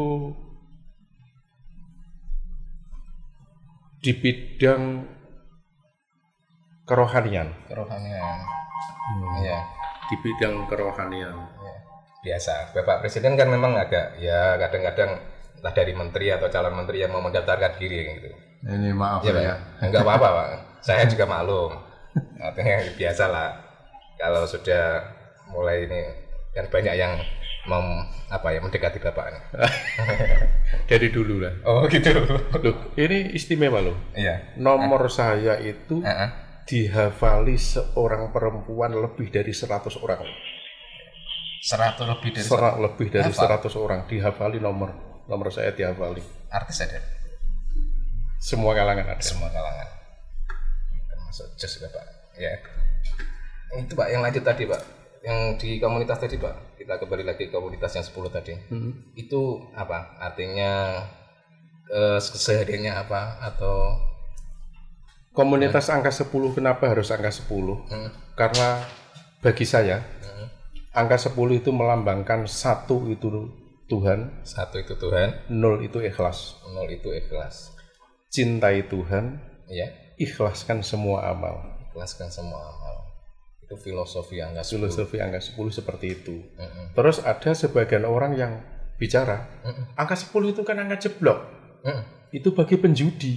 [3.99, 4.83] di bidang
[6.87, 7.49] kerohanian.
[7.67, 8.37] kerohanian.
[9.43, 9.59] Iya.
[10.07, 11.35] Di bidang kerohanian.
[11.35, 11.75] iya.
[12.23, 12.71] biasa.
[12.71, 15.19] Bapak presiden kan memang agak ya kadang-kadang
[15.59, 18.29] entah dari menteri atau calon menteri yang mau mendaftarkan diri gitu.
[18.65, 19.55] Ini maaf Iya pak ya.
[19.83, 20.47] Enggak apa-apa pak.
[20.85, 21.73] Saya juga maklum.
[22.39, 23.64] Artinya biasa lah
[24.15, 25.03] kalau sudah
[25.47, 26.01] mulai ini
[26.51, 27.19] kan banyak yang
[27.65, 27.85] mem,
[28.29, 29.43] apa ya mendekati bapak nih.
[30.89, 31.53] Dari dulu lah.
[31.65, 32.09] oh gitu
[32.61, 33.97] Loh, ini istimewa loh.
[34.13, 36.29] iya Nomor saya itu Heeh.
[36.63, 40.21] dihafali seorang perempuan lebih dari 100 orang.
[41.61, 43.65] 100 lebih dari Serak lebih dari Hafal.
[43.65, 44.93] 100 orang dihafali nomor
[45.25, 46.21] nomor saya dihafali.
[46.47, 47.01] artis ada
[48.37, 49.21] Semua kalangan ada.
[49.21, 49.89] semua kalangan
[51.09, 52.05] termasuk jos bapak
[52.37, 52.53] ya
[53.81, 54.81] itu pak yang lanjut tadi pak
[55.25, 58.53] yang di komunitas tadi pak kita kembali lagi ke komunitas yang 10 tadi
[59.17, 59.41] itu
[59.73, 61.01] apa artinya
[61.89, 63.97] eh, kesehariannya apa atau
[65.35, 67.51] Komunitas angka 10 kenapa harus angka 10?
[67.91, 68.07] Hmm.
[68.39, 68.79] Karena
[69.43, 70.47] bagi saya Hmm.
[70.95, 73.27] angka 10 itu melambangkan satu itu
[73.91, 76.55] Tuhan, satu itu Tuhan nol itu ikhlas.
[76.71, 77.75] nol itu ikhlas
[78.31, 81.83] Cintai Tuhan, ya ikhlaskan semua amal.
[81.91, 83.04] ikhlaskan semua amal
[83.75, 86.35] itu filosofi angka 10 Filosofi angka 10 seperti itu.
[86.55, 86.95] Mm-mm.
[86.95, 88.63] Terus ada sebagian orang yang
[88.95, 89.99] bicara, Mm-mm.
[89.99, 91.39] angka 10 itu kan angka jeblok.
[91.83, 92.03] Mm.
[92.31, 93.35] Itu bagi penjudi.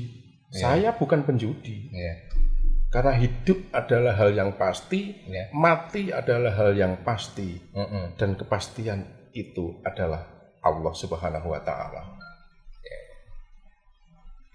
[0.49, 1.93] Saya bukan penjudi.
[1.93, 2.15] ya
[2.89, 7.59] Karena hidup adalah hal yang pasti, ya mati adalah hal yang pasti.
[7.75, 8.17] Mm-mm.
[8.17, 10.25] Dan kepastian itu adalah
[10.63, 12.17] Allah Subhanahu wa taala.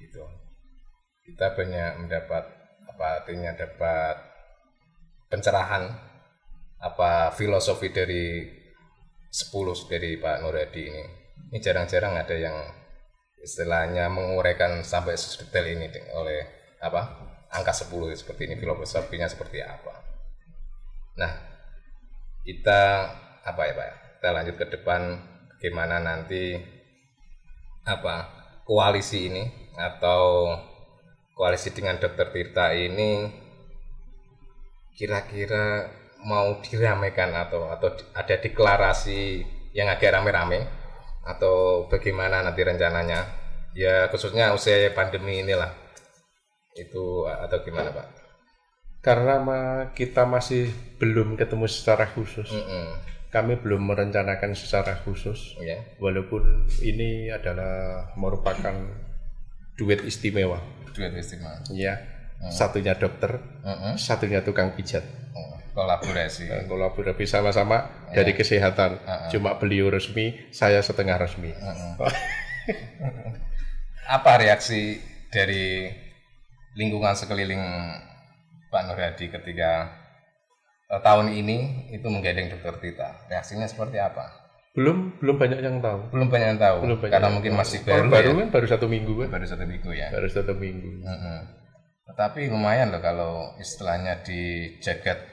[0.04, 0.20] gitu
[1.24, 2.44] kita banyak mendapat
[2.92, 4.33] apa artinya dapat
[5.34, 5.90] pencerahan
[6.78, 8.46] apa filosofi dari
[9.34, 11.04] 10 dari Pak Nur Hadi ini
[11.50, 12.54] ini jarang-jarang ada yang
[13.42, 16.46] istilahnya menguraikan sampai sedetail ini oleh
[16.78, 17.02] apa
[17.50, 19.94] angka 10 seperti ini filosofinya seperti apa.
[21.18, 21.34] Nah,
[22.46, 22.82] kita
[23.42, 23.90] apa ya Pak?
[24.22, 25.02] Kita lanjut ke depan
[25.58, 26.58] bagaimana nanti
[27.84, 28.30] apa
[28.70, 29.44] koalisi ini
[29.76, 30.54] atau
[31.34, 33.43] koalisi dengan Dokter Tirta ini
[34.94, 35.90] kira-kira
[36.24, 39.44] mau diramaikan atau atau ada deklarasi
[39.76, 40.66] yang agak rame-rame?
[41.24, 43.26] Atau bagaimana nanti rencananya?
[43.74, 45.74] Ya khususnya usia pandemi inilah.
[46.78, 48.08] Itu atau gimana pak?
[49.04, 49.36] Karena
[49.92, 52.48] kita masih belum ketemu secara khusus.
[52.54, 52.88] Mm -mm.
[53.34, 55.58] kami belum merencanakan secara khusus.
[55.58, 55.82] Yeah.
[55.98, 58.78] walaupun ini adalah merupakan
[59.74, 60.62] duet istimewa.
[60.94, 61.66] Duet istimewa.
[61.74, 62.13] Ya
[62.44, 62.52] mm.
[62.52, 63.94] satunya dokter mm -mm.
[63.96, 65.04] satunya tukang pijat
[65.74, 68.22] kolaborasi uh, kolaborasi sama-sama yeah.
[68.22, 69.30] dari kesehatan -uh.
[69.34, 71.98] cuma beliau resmi saya setengah resmi -uh.
[74.16, 75.02] apa reaksi
[75.34, 75.90] dari
[76.78, 77.62] lingkungan sekeliling
[78.70, 79.90] Pak Nur Hadi ketika
[80.94, 86.10] uh, tahun ini itu menggandeng dokter Tita reaksinya seperti apa belum belum banyak yang tahu
[86.10, 87.62] belum banyak yang tahu belum banyak karena mungkin tahu.
[87.62, 88.38] masih baru baru ya?
[88.42, 91.40] kan baru satu minggu kan baru satu minggu ya baru satu minggu uh -uh.
[92.04, 95.24] Tetapi lumayan loh kalau istilahnya di jagat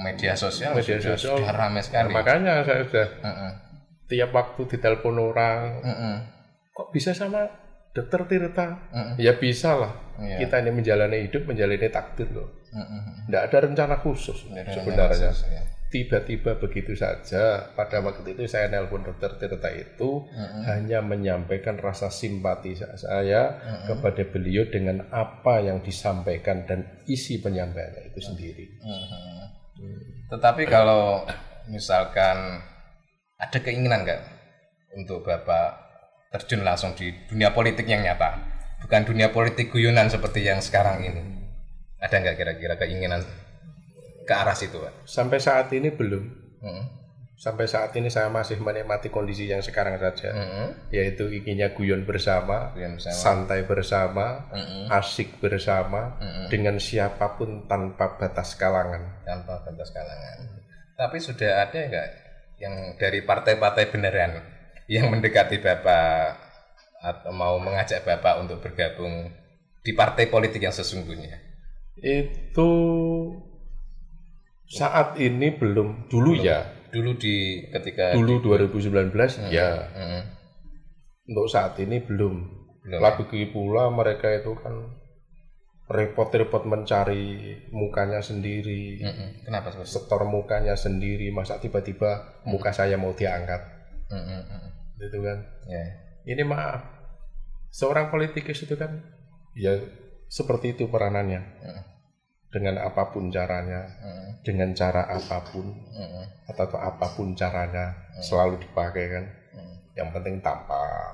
[0.00, 2.12] media sosial media sudah, sosial sudah ramai sekali.
[2.12, 3.52] Nah, makanya saya sudah uh -uh.
[4.08, 6.16] tiap waktu ditelepon orang, uh -uh.
[6.72, 7.48] kok bisa sama
[7.92, 8.66] dokter Tirta?
[8.92, 9.14] Uh -uh.
[9.20, 9.92] Ya bisa lah.
[10.20, 10.44] Yeah.
[10.44, 12.64] Kita ini menjalani hidup, menjalani takdir loh.
[12.72, 13.02] Uh -uh.
[13.28, 14.72] Nggak ada rencana khusus sebenarnya.
[15.52, 15.62] ya.
[15.96, 20.60] Tiba-tiba begitu saja pada waktu itu saya nelpon dokter Tirta itu -uh.
[20.68, 23.88] hanya menyampaikan rasa simpati saya -uh.
[23.88, 28.76] kepada beliau dengan apa yang disampaikan dan isi penyampaiannya itu sendiri.
[28.76, 29.44] -huh.
[30.36, 31.24] Tetapi kalau
[31.72, 32.60] misalkan
[33.40, 34.20] ada keinginan nggak
[35.00, 35.80] untuk Bapak
[36.36, 38.36] terjun langsung di dunia politik yang nyata,
[38.84, 41.24] bukan dunia politik guyonan seperti yang sekarang ini.
[42.04, 43.24] Ada nggak kira-kira keinginan
[44.26, 45.06] ke arah situ, Pak?
[45.06, 46.24] Sampai saat ini belum.
[46.60, 46.84] Hmm.
[47.36, 50.88] Sampai saat ini saya masih menikmati kondisi yang sekarang saja, hmm.
[50.88, 53.12] yaitu inginnya guyon bersama, guyon bersama.
[53.12, 54.88] santai bersama, hmm.
[54.88, 56.48] asik bersama, hmm.
[56.48, 59.20] dengan siapa pun tanpa batas kalangan.
[59.22, 60.36] Tanpa batas kalangan.
[60.96, 62.08] Tapi sudah ada nggak
[62.56, 64.40] yang dari partai-partai beneran
[64.88, 66.40] yang mendekati bapak
[67.04, 69.28] atau mau mengajak bapak untuk bergabung
[69.84, 71.36] di partai politik yang sesungguhnya?
[72.00, 72.68] Itu
[74.66, 76.46] saat ini belum dulu belum.
[76.46, 76.58] ya
[76.90, 79.50] dulu di ketika dulu di, 2019 hmm.
[79.54, 80.22] ya hmm.
[81.30, 82.34] untuk saat ini belum,
[82.82, 84.74] belum lagi pula mereka itu kan
[85.86, 89.46] repot-repot mencari mukanya sendiri hmm.
[89.46, 93.62] kenapa seperti setor mukanya sendiri masa tiba-tiba muka saya mau diangkat
[94.10, 94.98] hmm.
[94.98, 95.88] gitu kan yeah.
[96.26, 96.82] ini maaf
[97.70, 98.98] seorang politikus itu kan
[99.54, 99.78] ya
[100.26, 101.38] seperti itu peranannya
[102.50, 104.46] dengan apa pun caranya, hmm.
[104.46, 106.50] dengan cara apa pun hmm.
[106.50, 108.22] atau apa pun caranya hmm.
[108.22, 109.24] selalu dipakai kan.
[109.56, 109.74] Hmm.
[109.96, 111.12] Yang penting tampak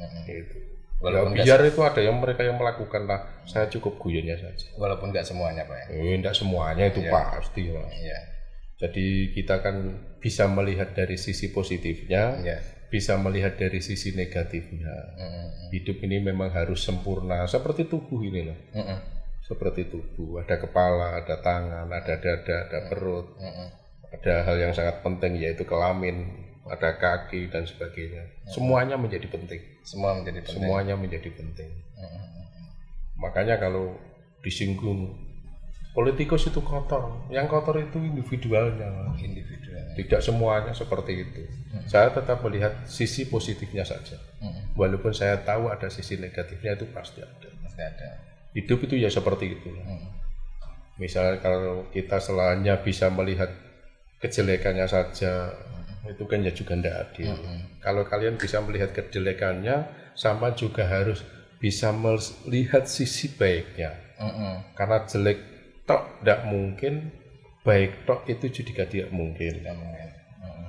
[0.00, 0.24] hmm.
[0.26, 0.58] gitu.
[1.00, 3.20] Walaupun ya, biar itu ada yang mereka yang melakukan lah.
[3.48, 4.68] Saya cukup guyonnya saja.
[4.76, 5.88] Walaupun nggak semuanya pak.
[5.88, 5.96] Ya?
[5.96, 7.12] Eh, nggak semuanya itu yeah.
[7.12, 7.92] pasti mas.
[7.96, 8.22] Yeah.
[8.80, 9.76] Jadi kita kan
[10.20, 12.60] bisa melihat dari sisi positifnya, yeah.
[12.92, 15.16] bisa melihat dari sisi negatifnya.
[15.16, 18.58] Mm Hidup ini memang harus sempurna seperti tubuh ini loh.
[18.76, 19.19] Mm
[19.50, 23.34] seperti tubuh, ada kepala, ada tangan, ada dada, ada perut,
[24.14, 28.30] ada hal yang sangat penting yaitu kelamin, ada kaki dan sebagainya.
[28.46, 29.58] Semuanya menjadi penting.
[29.82, 30.54] Semua menjadi penting.
[30.54, 31.70] Semuanya menjadi penting.
[33.18, 33.98] Makanya kalau
[34.38, 35.18] disinggung
[35.90, 39.10] politikus itu kotor, yang kotor itu individualnya.
[39.18, 39.98] Individual.
[39.98, 41.42] Tidak semuanya seperti itu.
[41.90, 44.14] Saya tetap melihat sisi positifnya saja.
[44.78, 47.50] Walaupun saya tahu ada sisi negatifnya itu pasti ada.
[47.66, 49.70] Pasti ada hidup itu ya seperti itu.
[49.70, 50.10] Hmm.
[51.00, 53.48] Misalnya kalau kita selanjutnya bisa melihat
[54.20, 56.12] kejelekannya saja, hmm.
[56.12, 57.32] itu kan ya juga tidak adil.
[57.32, 57.60] Hmm.
[57.80, 61.24] Kalau kalian bisa melihat kejelekannya, sama juga harus
[61.56, 63.96] bisa melihat sisi baiknya.
[64.20, 64.60] Hmm.
[64.76, 65.38] Karena jelek
[65.88, 67.08] tok tidak mungkin,
[67.64, 69.62] baik tok itu juga tidak mungkin.
[69.64, 70.08] Tidak mungkin.
[70.42, 70.68] Hmm.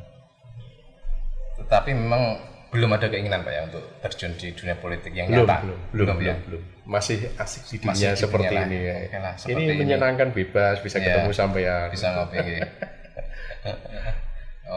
[1.60, 5.57] Tetapi memang belum ada keinginan pak ya untuk terjun di dunia politik yang belum, nyata?
[5.60, 6.36] belum belum belum, ya?
[6.47, 6.62] belum.
[6.88, 9.19] masih asik di dunia Masih seperti ini ya.
[9.19, 9.75] lah, seperti ini.
[9.75, 12.39] menyenangkan bebas bisa ya, ketemu sampai ya bisa ngopi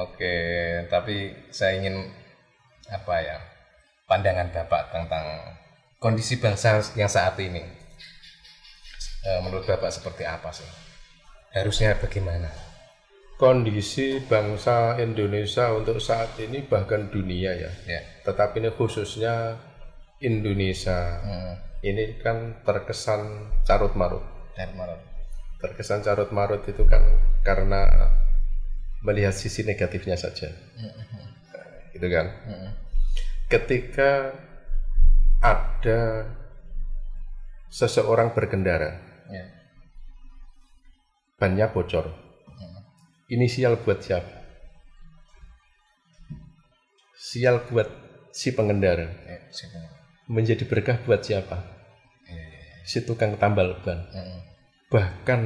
[0.04, 0.34] oke
[0.90, 1.14] tapi
[1.54, 2.10] saya ingin
[2.90, 3.38] apa ya
[4.04, 5.24] pandangan bapak tentang
[6.04, 7.64] kondisi bangsa yang saat ini.
[9.24, 10.68] E, menurut bapak seperti apa sih?
[11.56, 12.52] Harusnya bagaimana
[13.34, 17.70] kondisi bangsa Indonesia untuk saat ini bahkan dunia ya.
[17.86, 18.00] ya.
[18.22, 19.58] Tetapi ini khususnya
[20.22, 21.54] Indonesia hmm.
[21.82, 24.22] ini kan terkesan carut marut.
[24.54, 25.00] Carut marut.
[25.58, 27.02] Terkesan carut marut itu kan
[27.42, 27.88] karena
[29.04, 31.92] melihat sisi negatifnya saja, hmm.
[31.92, 32.26] gitu kan.
[32.48, 32.70] Hmm.
[33.52, 34.32] Ketika
[35.44, 36.24] ada
[37.68, 38.96] seseorang berkendara,
[39.28, 39.48] yeah.
[41.36, 42.23] bannya bocor.
[43.34, 44.46] Inisial buat siapa?
[47.18, 47.88] Sial buat
[48.30, 49.10] si pengendara.
[49.50, 49.94] Si pengendara
[50.28, 51.60] menjadi berkah buat siapa?
[52.28, 52.84] Iya.
[52.84, 54.08] Si tukang tambal ban.
[54.88, 55.40] Bahkan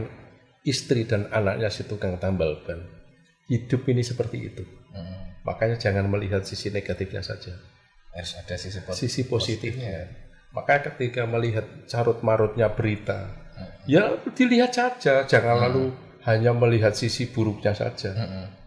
[0.63, 2.87] istri dan anaknya si tukang tambal ban.
[3.49, 4.65] Hidup ini seperti itu.
[5.43, 7.57] Makanya jangan melihat sisi negatifnya saja.
[8.13, 9.01] Harus ada sisi, positif.
[9.09, 10.13] sisi positifnya.
[10.53, 13.33] Maka ketika melihat carut marutnya berita,
[13.89, 15.93] ya dilihat saja, jangan lalu
[16.27, 18.15] hanya melihat sisi buruknya saja.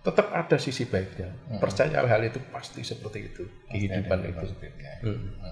[0.02, 1.32] Tetap ada sisi baiknya.
[1.60, 3.44] Percaya hal itu pasti seperti itu.
[3.70, 4.46] Kehidupan itu.
[5.04, 5.52] Hmm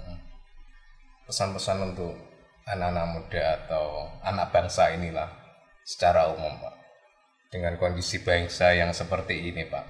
[1.29, 2.17] pesan-pesan untuk
[2.65, 5.29] anak-anak muda atau anak bangsa inilah
[5.85, 6.75] secara umum Pak.
[7.53, 9.85] Dengan kondisi bangsa yang seperti ini Pak.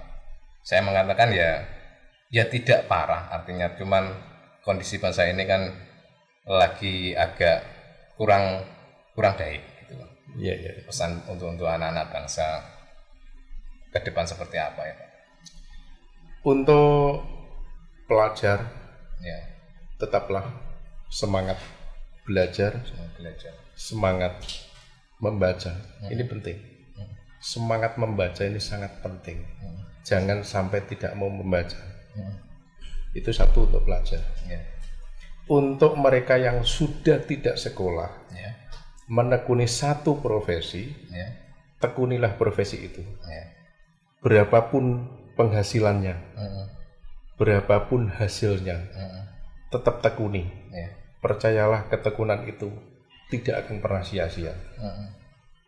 [0.60, 1.64] Saya mengatakan ya
[2.28, 3.32] ya tidak parah.
[3.32, 4.12] Artinya cuman
[4.60, 5.72] kondisi bangsa ini kan
[6.44, 7.64] lagi agak
[8.20, 8.68] kurang
[9.16, 9.64] kurang baik
[10.38, 12.46] iya iya pesan untuk untuk anak-anak bangsa
[13.90, 14.96] ke depan seperti apa ya
[16.46, 17.26] untuk
[18.06, 18.62] pelajar
[19.20, 19.38] ya
[19.98, 20.46] tetaplah
[21.10, 21.58] semangat
[22.30, 23.52] belajar, semangat, belajar.
[23.74, 24.34] semangat
[25.18, 25.72] membaca.
[25.74, 26.10] Hmm.
[26.14, 26.58] Ini penting.
[26.94, 27.10] Hmm.
[27.42, 29.42] Semangat membaca ini sangat penting.
[29.60, 29.82] Hmm.
[30.06, 31.76] Jangan sampai tidak mau membaca.
[32.14, 32.38] Hmm.
[33.12, 34.22] Itu satu untuk pelajar.
[34.46, 34.64] Yeah.
[35.50, 38.54] Untuk mereka yang sudah tidak sekolah, yeah.
[39.10, 41.34] Menekuni satu profesi, yeah.
[41.82, 43.02] tekunilah profesi itu.
[43.26, 43.46] Yeah.
[44.22, 46.66] Berapapun penghasilannya, hmm.
[47.34, 49.22] berapapun hasilnya, hmm.
[49.74, 50.46] tetap tekuni.
[50.70, 52.72] Yeah percayalah ketekunan itu
[53.28, 54.56] tidak akan pernah sia-sia.
[54.80, 55.08] Uh-huh.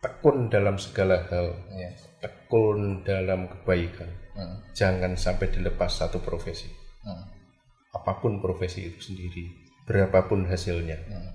[0.02, 1.94] Tekun dalam segala hal, yeah.
[2.18, 4.10] tekun dalam kebaikan.
[4.34, 4.58] Uh-huh.
[4.74, 6.66] Jangan sampai dilepas satu profesi.
[7.06, 7.24] Uh-huh.
[7.94, 9.46] Apa pun profesi itu sendiri,
[9.86, 10.98] berapapun hasilnya.
[11.06, 11.32] Uh-huh.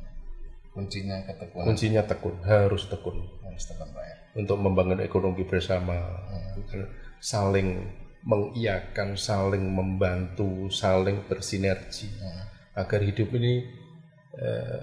[0.77, 1.65] Kuncinya ketekunan.
[1.65, 3.17] Kuncinya tekun, harus tekun.
[3.41, 4.15] Harus tekun, Pak ya.
[4.37, 5.97] Untuk membangun ekonomi bersama,
[6.29, 6.85] uh-huh.
[7.17, 7.81] saling
[8.21, 12.13] mengiakan, saling membantu, saling bersinergi.
[12.13, 12.45] Uh-huh.
[12.77, 13.65] Agar hidup ini
[14.37, 14.79] eh,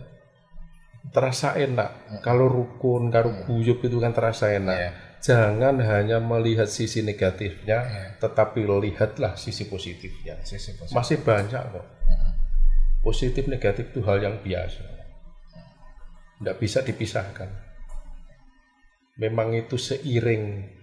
[1.13, 1.91] terasa enak.
[2.09, 2.21] Hmm.
[2.25, 3.43] Kalau rukun, kalau hmm.
[3.45, 4.79] guyup itu kan terasa enak.
[4.79, 4.95] Yeah.
[5.25, 8.09] Jangan hanya melihat sisi negatifnya, yeah.
[8.21, 10.37] tetapi lihatlah sisi positifnya.
[10.45, 10.95] Sisi positif.
[10.97, 11.87] Masih banyak kok.
[12.09, 12.33] Hmm.
[13.05, 14.94] Positif negatif itu hal yang biasa.
[16.41, 17.51] Tidak bisa dipisahkan.
[19.21, 20.75] Memang itu seiring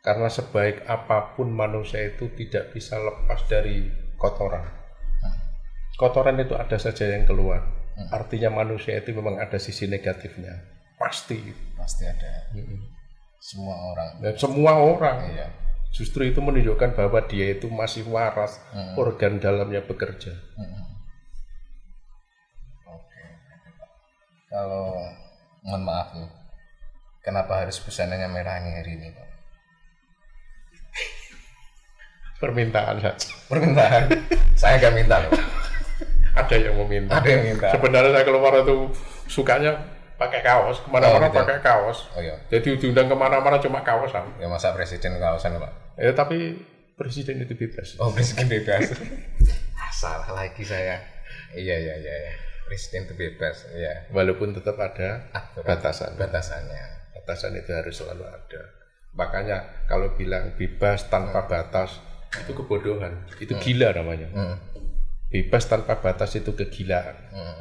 [0.00, 3.84] karena sebaik apa pun manusia itu tidak bisa lepas dari
[4.16, 4.80] kotoran
[6.00, 7.60] kotoran itu ada saja yang keluar.
[7.92, 8.08] Hmm.
[8.08, 10.56] Artinya manusia itu memang ada sisi negatifnya.
[10.96, 11.36] Pasti.
[11.76, 12.48] Pasti ada.
[12.56, 12.88] Hmm.
[13.36, 14.10] Semua orang.
[14.24, 15.18] Dan semua orang.
[15.28, 15.48] Iya.
[15.92, 18.96] Justru itu menunjukkan bahwa dia itu masih waras, hmm.
[18.96, 20.32] organ dalamnya bekerja.
[20.56, 20.89] Hmm.
[24.50, 24.98] Kalau
[25.62, 26.26] mohon maaf nih,
[27.22, 29.28] kenapa harus busananya merah hari ini, Pak?
[32.42, 33.30] Permintaan saja.
[33.46, 34.10] Permintaan.
[34.58, 35.60] Saya nggak minta loh
[36.34, 37.12] ada yang meminta.
[37.18, 37.68] Ada yang minta.
[37.74, 38.76] Sebenarnya saya keluar itu
[39.26, 39.72] sukanya
[40.20, 41.40] pakai kaos, ke mana-mana oh, gitu.
[41.40, 41.98] pakai kaos.
[42.12, 42.36] Oh, iya.
[42.52, 44.36] Jadi diundang ke mana-mana cuma kaosan.
[44.36, 45.72] Ya masa presiden kaosan pak?
[45.96, 46.60] Ya tapi
[46.94, 47.96] presiden itu bebas.
[47.98, 48.92] Oh presiden bebas.
[50.00, 51.00] Salah lagi saya.
[51.56, 52.14] Iya iya iya.
[52.14, 52.32] iya.
[52.70, 53.66] Presiden itu bebas.
[53.74, 54.06] Iya.
[54.14, 56.14] Walaupun tetap ada ah, batasan.
[56.14, 57.10] Batasannya.
[57.18, 58.62] Batasan itu harus selalu ada.
[59.18, 61.50] Makanya kalau bilang bebas tanpa hmm.
[61.50, 61.98] batas
[62.30, 63.62] itu kebodohan, itu hmm.
[63.66, 64.28] gila namanya.
[64.30, 64.56] Hmm
[65.30, 67.16] bebas tanpa batas itu kegilaan.
[67.30, 67.60] Hmm.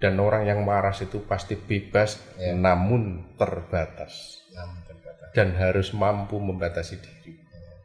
[0.00, 2.56] Dan orang yang waras itu pasti bebas ya.
[2.56, 4.44] namun terbatas.
[4.52, 5.28] Namun terbatas.
[5.36, 7.32] Dan harus mampu membatasi diri.
[7.36, 7.76] Hmm.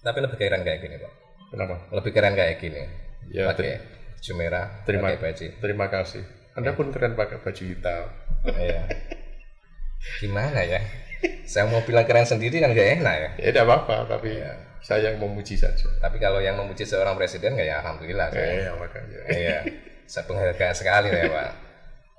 [0.00, 1.12] Tapi lebih keren kayak gini, Pak.
[1.52, 1.76] Kenapa?
[1.92, 2.82] Lebih keren kayak gini.
[3.30, 5.46] Ya, pakai baju merah, terima, baju.
[5.48, 6.22] Terima kasih.
[6.52, 6.76] Anda ya.
[6.76, 8.04] pun keren pakai baju hitam.
[8.44, 8.84] Iya.
[10.20, 10.80] Gimana ya?
[11.48, 13.30] Saya mau bilang keren sendiri kan gak enak ya?
[13.40, 15.88] Ya tidak apa-apa, tapi ya saya yang memuji saja.
[16.00, 18.32] Tapi kalau yang memuji seorang presiden ya alhamdulillah.
[18.32, 19.20] Iya, makanya.
[19.28, 19.58] Iya.
[20.08, 21.50] Saya penghargaan sekali ya, Pak.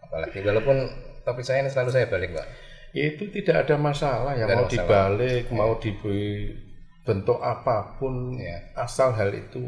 [0.08, 0.78] Apalagi walaupun
[1.26, 2.48] topik saya ini selalu saya balik, Pak.
[2.92, 4.72] Itu tidak ada masalah ya, mau masalah.
[4.72, 5.54] dibalik, ya.
[5.56, 6.54] mau diberi
[7.02, 8.72] bentuk apa pun, ya.
[8.78, 9.60] asal hal itu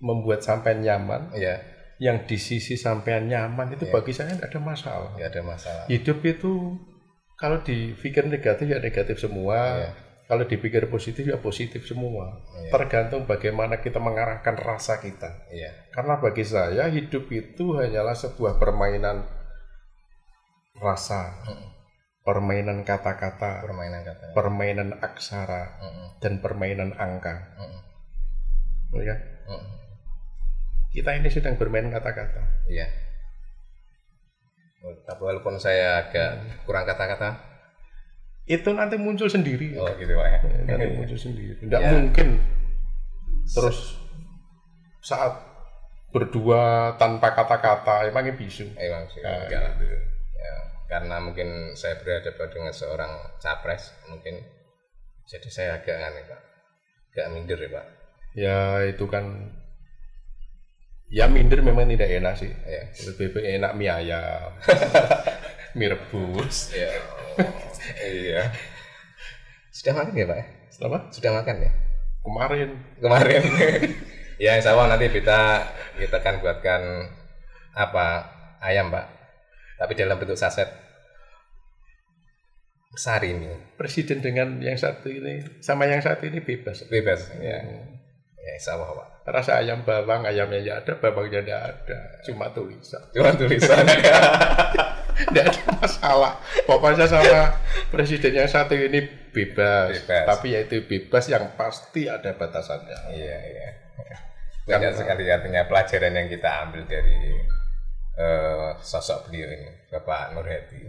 [0.00, 1.34] membuat sampai nyaman.
[1.34, 1.75] Ya.
[1.96, 3.92] Yang di sisi sampean nyaman itu ya.
[3.92, 5.10] bagi saya tidak ada masalah.
[5.16, 5.84] Tidak ada masalah.
[5.88, 6.76] Hidup itu
[7.36, 9.58] kalau dipikir negatif ya negatif semua.
[9.80, 9.90] Ya
[10.26, 12.42] Kalau dipikir positif ya positif semua.
[12.58, 12.74] Iya.
[12.74, 15.46] Tergantung bagaimana kita mengarahkan rasa kita.
[15.54, 15.70] Iya.
[15.94, 19.22] Karena bagi saya hidup itu hanyalah sebuah permainan
[20.82, 21.68] rasa, hmm.
[22.26, 26.06] permainan kata-kata, permainan kata, permainan aksara, hmm.
[26.20, 27.56] dan permainan angka.
[27.56, 27.80] Hmm.
[28.98, 29.16] Ya.
[29.46, 29.64] Hmm.
[30.96, 32.40] Kita ini sedang bermain kata-kata.
[32.72, 32.88] Iya.
[35.04, 37.36] Tapi walaupun saya agak kurang kata-kata,
[38.48, 39.76] itu nanti muncul sendiri.
[39.76, 40.38] Oh gitu pak ya.
[40.72, 41.60] Nanti muncul sendiri.
[41.60, 41.90] Tidak ya.
[41.92, 42.40] mungkin
[43.44, 44.00] terus
[45.04, 45.36] saat
[46.16, 48.72] berdua tanpa kata-kata emangnya bisu.
[48.80, 49.20] Emang sih.
[49.20, 49.84] Nah, gitu.
[50.32, 50.54] ya,
[50.88, 54.40] karena mungkin saya berhadapan dengan seorang capres mungkin
[55.26, 56.40] jadi saya agak aneh pak,
[57.12, 57.86] agak minder ya pak.
[58.32, 59.50] Ya itu kan
[61.06, 62.50] ya minder memang tidak enak sih.
[62.50, 62.82] Ya.
[63.10, 64.50] Lebih enak mie ayam,
[65.78, 66.74] mie rebus.
[66.74, 66.90] Ya
[68.04, 68.42] iya.
[69.70, 70.38] Sudah makan ya Pak?
[70.72, 70.98] Sudah apa?
[71.12, 71.70] Sudah makan ya?
[72.24, 72.70] Kemarin.
[72.98, 73.42] Kemarin.
[74.44, 75.64] ya insya Allah nanti kita
[75.96, 76.82] kita akan buatkan
[77.76, 78.06] apa
[78.64, 79.06] ayam Pak.
[79.76, 80.68] Tapi dalam bentuk saset
[82.90, 83.76] besar ini.
[83.76, 86.88] Presiden dengan yang satu ini sama yang satu ini bebas.
[86.88, 87.28] Bebas.
[87.36, 87.60] Ya.
[88.40, 89.15] Ya insya Allah Pak.
[89.26, 91.98] Rasa ayam bawang, ayamnya ya ada, bawangnya tidak ada.
[92.22, 93.02] Cuma tulisan.
[93.10, 93.82] Cuma tulisan.
[95.34, 96.32] tidak ada masalah.
[96.62, 97.58] Pokoknya sama
[97.90, 99.02] presiden yang satu ini
[99.34, 100.06] bebas.
[100.06, 100.24] bebas.
[100.30, 103.18] Tapi yaitu bebas yang pasti ada batasannya.
[103.18, 103.68] Iya, iya.
[104.66, 107.38] Banyak sekali artinya pelajaran yang kita ambil dari
[108.18, 110.82] uh, sosok beliau ini, Bapak Nur Hadi,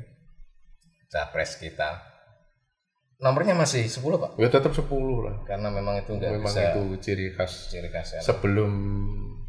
[1.13, 2.16] capres kita.
[3.17, 4.31] Nomornya masih 10 Pak?
[4.37, 4.85] Ya tetap 10
[5.25, 5.35] lah.
[5.49, 6.69] Karena memang itu enggak memang bisa.
[6.69, 7.73] itu ciri khas.
[7.73, 8.21] Ciri khas ya.
[8.21, 8.71] Sebelum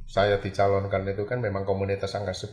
[0.09, 2.49] saya dicalonkan itu kan memang komunitas angka 10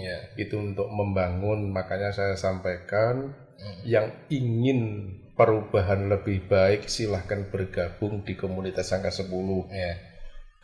[0.00, 0.32] yeah.
[0.40, 3.84] itu untuk membangun makanya saya sampaikan mm.
[3.84, 9.28] yang ingin perubahan lebih baik silahkan bergabung di komunitas angka 10
[9.68, 10.00] yeah.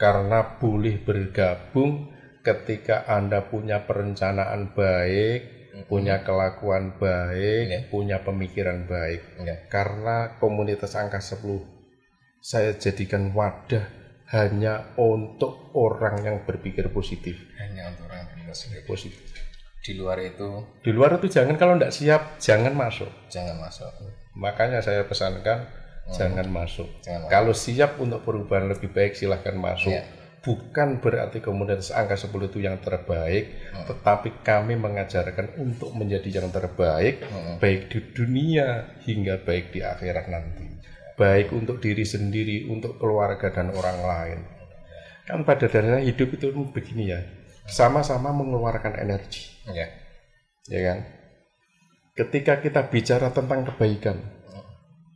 [0.00, 2.08] karena boleh bergabung
[2.40, 5.90] ketika anda punya perencanaan baik mm.
[5.90, 7.82] punya kelakuan baik yeah.
[7.90, 9.58] punya pemikiran baik yeah.
[9.66, 11.42] karena komunitas angka 10
[12.42, 17.36] saya jadikan wadah hanya untuk orang yang berpikir positif.
[17.60, 19.28] Hanya untuk orang yang berpikir positif.
[19.84, 20.48] Di luar itu?
[20.80, 23.10] Di luar itu jangan kalau tidak siap jangan masuk.
[23.28, 23.92] Jangan masuk.
[24.32, 26.16] Makanya saya pesankan hmm.
[26.16, 26.88] jangan, masuk.
[27.04, 27.30] jangan masuk.
[27.30, 29.92] Kalau siap untuk perubahan lebih baik silahkan masuk.
[29.92, 30.02] Ya.
[30.42, 33.86] Bukan berarti komunitas angka 10 itu yang terbaik, hmm.
[33.86, 37.62] tetapi kami mengajarkan untuk menjadi yang terbaik, hmm.
[37.62, 40.72] baik di dunia hingga baik di akhirat nanti
[41.16, 44.38] baik untuk diri sendiri, untuk keluarga dan orang lain.
[45.22, 47.20] Kan pada dasarnya hidup itu begini ya,
[47.68, 49.46] sama-sama mengeluarkan energi.
[49.70, 49.86] Ya.
[50.66, 50.98] Ya kan?
[52.12, 54.18] Ketika kita bicara tentang kebaikan,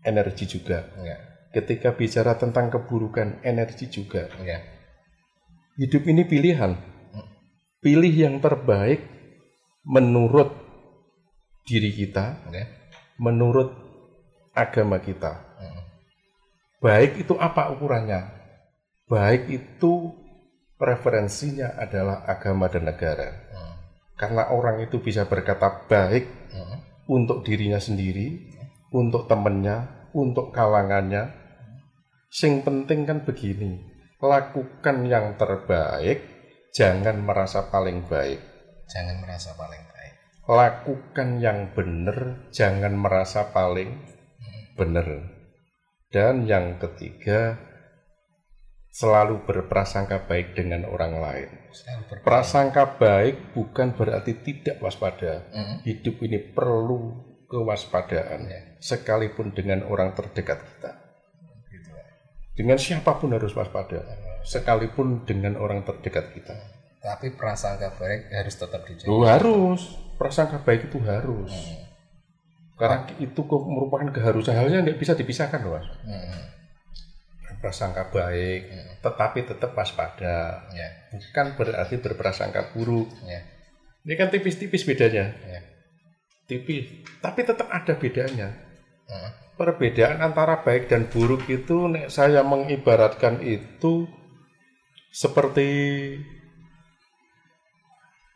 [0.06, 0.86] energi juga.
[1.02, 1.16] Ya.
[1.50, 4.30] Ketika bicara tentang keburukan, energi juga.
[4.46, 4.62] Ya.
[5.76, 6.72] Hidup ini pilihan.
[7.80, 9.04] Pilih yang terbaik
[9.86, 10.50] menurut
[11.68, 12.64] diri kita, ya.
[13.20, 13.70] menurut
[14.56, 15.46] agama kita
[16.86, 18.30] Baik itu apa ukurannya?
[19.08, 20.12] Baik itu
[20.76, 23.32] preferensinya adalah agama dan negara.
[24.14, 26.28] Karena orang itu bisa berkata baik
[27.08, 28.52] untuk dirinya sendiri,
[28.92, 31.32] untuk temannya, untuk kalangannya.
[32.28, 33.80] Sing penting kan begini,
[34.20, 36.24] lakukan yang terbaik,
[36.72, 38.40] jangan merasa paling baik.
[38.86, 40.14] Jangan merasa paling baik.
[40.46, 43.90] Lakukan yang benar, jangan merasa paling
[44.38, 44.78] hmm.
[44.78, 45.36] benar
[46.16, 47.60] dan yang ketiga,
[48.88, 51.50] selalu berprasangka baik dengan orang lain.
[52.24, 55.44] Prasangka baik bukan berarti tidak waspada.
[55.52, 55.84] Mm.
[55.84, 57.20] Hidup ini perlu
[57.52, 58.80] kewaspadaan, yeah.
[58.80, 60.95] sekalipun dengan orang terdekat kita.
[62.56, 64.00] Dengan siapa pun harus waspada,
[64.40, 66.56] sekalipun dengan orang terdekat kita.
[67.04, 69.12] Tapi prasangka baik harus tetap dijaga.
[69.12, 71.52] Oh, harus, prasangka baik itu harus.
[71.52, 71.86] Mm
[72.76, 76.44] karena itu merupakan keharusan halnya tidak bisa dipisahkan loh mas hmm.
[77.48, 78.92] berprasangka baik hmm.
[79.00, 80.92] tetapi tetap waspada yeah.
[81.08, 83.40] bukan berarti berprasangka buruk yeah.
[84.04, 85.64] ini kan tipis-tipis bedanya yeah.
[86.44, 88.52] tipis tapi tetap ada bedanya
[89.08, 89.30] hmm.
[89.56, 94.04] Perbedaan antara baik dan buruk itu saya mengibaratkan itu
[95.10, 95.68] seperti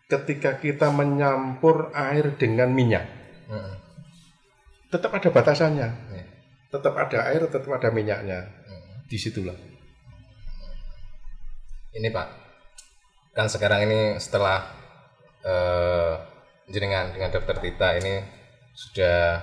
[0.09, 3.07] ketika kita menyampur air dengan minyak
[3.47, 3.81] hmm
[4.91, 5.89] tetap ada batasannya.
[6.11, 6.25] Ya.
[6.71, 8.51] Tetap ada air, tetap ada minyaknya.
[8.66, 9.07] Hmm.
[9.07, 9.57] Di situlah.
[11.91, 12.29] Ini Pak,
[13.35, 14.62] kan sekarang ini setelah
[15.43, 16.14] uh,
[16.71, 18.23] jenengan dengan dokter Tita ini
[18.71, 19.43] sudah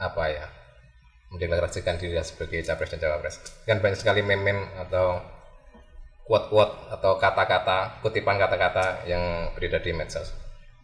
[0.00, 0.48] apa ya
[1.30, 3.38] mendeklarasikan diri sebagai capres dan cawapres.
[3.64, 5.22] Kan banyak sekali meme-meme atau
[6.26, 10.30] quote-quote atau kata-kata, kutipan kata-kata yang beredar di medsos.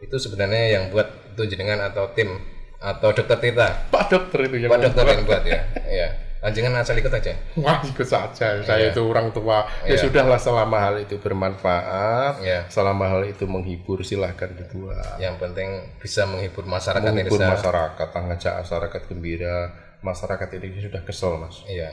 [0.03, 2.35] Itu sebenarnya yang buat itu jenengan atau tim
[2.77, 3.89] atau dokter Tita.
[3.89, 5.61] Pak dokter itu yang Pak dokter yang buat ya.
[5.87, 6.09] Iya.
[6.45, 7.33] Anjingan asal ikut aja.
[7.59, 8.61] Wah ikut saja.
[8.63, 8.93] Saya Iya.
[8.93, 9.67] itu orang tua.
[9.83, 10.05] Ya Iya.
[10.05, 12.69] sudahlah selama hal itu bermanfaat, Iya.
[12.71, 15.17] selama hal itu menghibur silahkan dibuat.
[15.19, 15.69] Yang penting
[15.99, 17.57] bisa menghibur masyarakat menghibur Indonesia.
[17.57, 19.59] masyarakat, mengajak masyarakat gembira.
[20.07, 21.91] Masyarakat ini sudah kesel mas, Iya.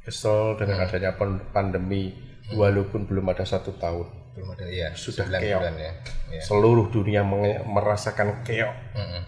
[0.00, 0.58] kesel Hmm.
[0.60, 2.14] dengan adanya pan- pandemi,
[2.48, 4.06] walaupun belum ada satu tahun.
[4.32, 5.60] Belum ada iya, Sudah keok.
[5.74, 5.92] ya.
[6.30, 6.40] Iya.
[6.40, 7.26] Seluruh dunia
[7.66, 8.74] merasakan keok.
[8.94, 9.22] Mm-mm.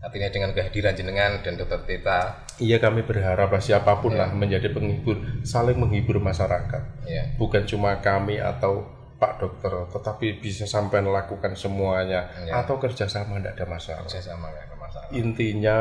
[0.00, 5.16] Artinya dengan kehadiran jenengan dan dokter Tita, Iya kami berharap siapa pun lah menjadi penghibur,
[5.42, 7.04] saling menghibur masyarakat.
[7.04, 8.84] ya, Bukan cuma kami atau
[9.16, 12.64] Pak Dokter, tetapi bisa sampai melakukan semuanya Iya.
[12.64, 14.08] atau kerjasama tidak ada masalah.
[14.08, 15.08] saya sama nggak ada masalah.
[15.12, 15.76] Intinya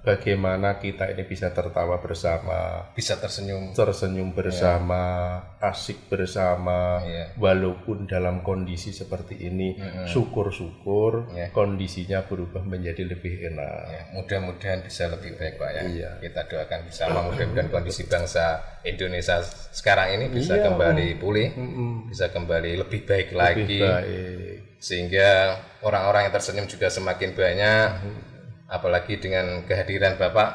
[0.00, 3.74] bagaimana kita ini bisa tertawa bersama, Bisa tersenyum.
[3.74, 5.02] tersenyum bersama,
[5.58, 7.34] asik bersama, Iya.
[7.36, 9.74] walaupun dalam kondisi seperti ini,
[10.06, 11.50] syukur-syukur Iya.
[11.50, 13.82] kondisinya berubah menjadi lebih enak.
[13.88, 15.82] Ya, mudah-mudahan bisa lebih baik Pak ya.
[15.84, 16.10] Iya.
[16.22, 19.42] Kita doakan bersama mudah-mudahan kondisi bangsa Indonesia
[19.72, 20.70] sekarang ini bisa Iya.
[20.70, 22.08] kembali pulih, Mm-mm.
[22.08, 24.54] bisa kembali lebih baik Lebih lagi, baik.
[24.78, 27.88] sehingga orang-orang yang tersenyum juga semakin banyak.
[28.68, 30.48] Apalagi dengan kehadiran Bapak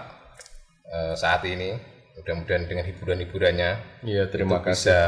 [0.85, 1.73] eh, saat ini,
[2.13, 3.71] mudah-mudahan dengan hiburan-hiburannya
[4.05, 4.93] Iya, terima itu kasih.
[4.93, 4.99] bisa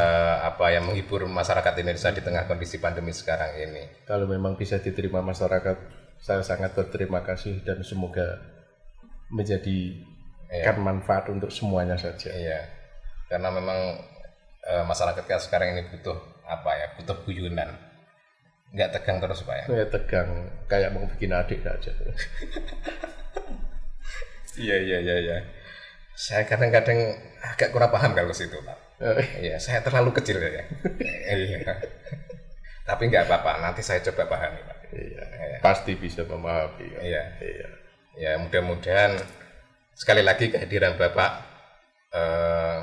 [0.41, 4.09] apa yang menghibur masyarakat Indonesia di tengah kondisi pandemi sekarang ini.
[4.09, 5.77] Kalau memang bisa diterima masyarakat,
[6.17, 8.41] saya sangat berterima kasih dan semoga
[9.29, 10.01] menjadi
[10.65, 12.33] kan manfaat untuk semuanya saja.
[12.33, 12.65] Iya,
[13.29, 14.01] karena memang
[14.65, 17.69] eh, masyarakat kita sekarang ini butuh apa ya, butuh guyunan,
[18.73, 19.65] nggak tegang terus pak ya.
[19.69, 20.29] Saya tegang
[20.65, 21.91] kayak mau bikin adik saja.
[24.55, 25.37] Iya iya iya iya.
[26.15, 26.95] Saya kadang-kadang
[27.43, 28.77] agak kurang paham kalau situ pak.
[29.43, 30.63] Iya, saya terlalu kecil ya.
[31.35, 31.59] iya.
[32.87, 34.77] Tapi nggak apa-apa, nanti saya coba pahami pak.
[34.95, 35.23] Iya,
[35.59, 36.87] pasti bisa memahami.
[36.95, 37.01] kan?
[37.03, 37.23] Iya.
[37.43, 37.67] Iya.
[38.15, 39.19] Ya mudah-mudahan
[39.91, 41.31] sekali lagi kehadiran bapak
[42.15, 42.77] eh,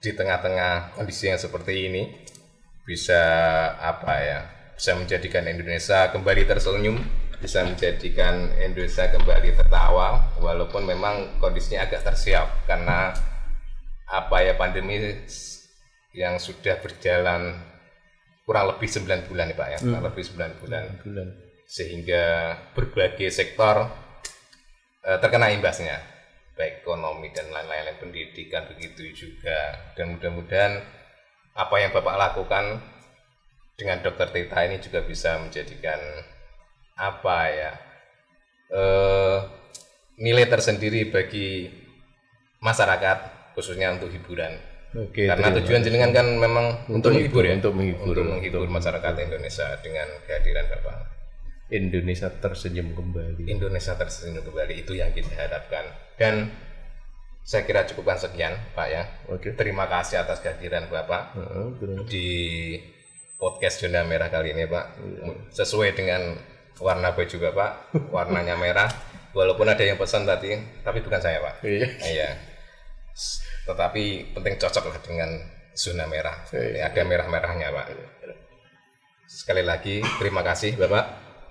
[0.00, 2.24] di tengah-tengah kondisi yang seperti ini
[2.88, 3.20] bisa
[3.76, 4.40] apa ya
[4.78, 7.02] bisa menjadikan Indonesia kembali tersenyum
[7.42, 13.10] bisa menjadikan Indonesia kembali tertawa walaupun memang kondisinya agak tersiap karena
[14.06, 15.02] apa ya pandemi
[16.14, 17.58] yang sudah berjalan
[18.48, 19.78] kurang lebih 9 bulan ya Pak ya.
[19.84, 20.84] Kurang lebih 9 bulan.
[21.04, 21.28] Bulan.
[21.68, 23.92] sehingga berbagai sektor
[25.04, 26.00] eh, terkena imbasnya
[26.56, 29.92] baik ekonomi dan lain-lain pendidikan begitu juga.
[29.92, 30.80] Dan mudah-mudahan
[31.52, 32.80] apa yang bapak lakukan
[33.78, 36.02] dengan dokter Tita ini juga bisa menjadikan
[36.98, 37.72] apa ya
[38.74, 39.38] eh,
[40.18, 41.70] nilai tersendiri bagi
[42.58, 43.18] masyarakat
[43.54, 44.58] khususnya untuk hiburan
[44.98, 45.30] Oke.
[45.30, 48.18] karena terima tujuan jenengan kan memang untuk, menghibur ya untuk menghibur.
[48.18, 50.96] untuk menghibur masyarakat Indonesia dengan kehadiran bapak
[51.68, 53.44] Indonesia tersenyum kembali.
[53.44, 55.84] Indonesia tersenyum kembali itu yang kita harapkan
[56.16, 56.48] dan
[57.44, 59.54] saya kira cukupkan sekian Pak ya Oke.
[59.54, 62.28] terima kasih atas kehadiran Bapak Heeh, terima- di
[63.38, 64.98] podcast Zona Merah kali ini Pak.
[65.54, 66.34] Sesuai dengan
[66.82, 67.70] warna baju Bapak
[68.10, 68.90] warnanya merah.
[69.32, 71.54] Walaupun ada yang pesan tadi tapi bukan saya Pak.
[71.62, 71.86] Iya.
[72.10, 72.30] iya.
[73.64, 75.30] Tetapi penting cocok lah dengan
[75.78, 76.34] zona merah.
[76.50, 76.90] Iya.
[76.90, 77.86] ada merah-merahnya Pak.
[79.30, 81.04] Sekali lagi terima kasih Bapak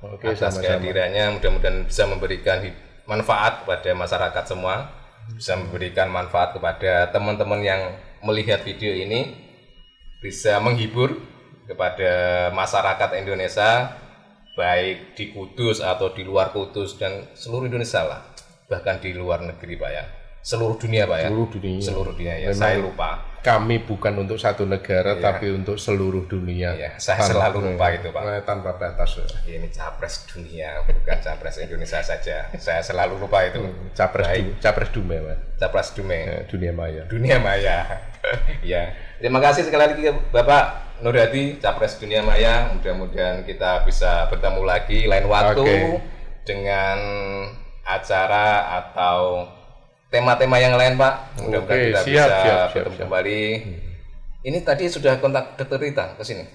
[0.04, 0.84] Oke, atas sama-sama.
[0.84, 1.40] kehadirannya.
[1.40, 2.60] Mudah-mudahan bisa memberikan
[3.08, 4.92] manfaat kepada masyarakat semua.
[5.32, 7.96] Bisa memberikan manfaat kepada teman-teman yang
[8.28, 9.48] melihat video ini.
[10.20, 11.37] Bisa menghibur
[11.68, 12.12] kepada
[12.50, 13.92] masyarakat Indonesia
[14.56, 18.22] baik di Kudus atau di luar Kudus dan seluruh Indonesia lah.
[18.66, 20.04] Bahkan di luar negeri Pak ya.
[20.42, 21.28] Seluruh dunia Pak ya.
[21.28, 21.78] Seluruh dunia.
[21.84, 22.50] seluruh dunia ya.
[22.52, 23.36] Saya lupa.
[23.38, 26.76] Kami bukan untuk satu negara, tapi untuk seluruh dunia.
[26.76, 28.22] Iya, saya selalu lupa itu Pak.
[28.28, 29.24] Eh, Tanpa batas.
[29.48, 32.48] ini capres dunia bukan capres Indonesia saja.
[32.56, 33.64] Saya selalu lupa itu.
[33.96, 35.40] Capres, du, capres dunia, Mas.
[35.56, 37.04] capres dume Eh, dunia maya.
[37.08, 37.78] dunia maya.
[38.60, 38.92] Ya
[39.24, 40.04] terima kasih sekali lagi
[40.36, 45.78] Bapak Nur Hadi capres dunia maya mudah-mudahan kita bisa bertemu lagi lain waktu Oke.
[46.42, 46.98] dengan
[47.86, 48.48] acara
[48.82, 49.46] atau
[50.10, 53.04] tema-tema yang lain Pak mudah-mudahan Oke, kita siap, bisa siap, siap, bertemu siap.
[53.06, 53.42] kembali
[54.44, 56.46] ini tadi sudah kontak dokter Rita ke sini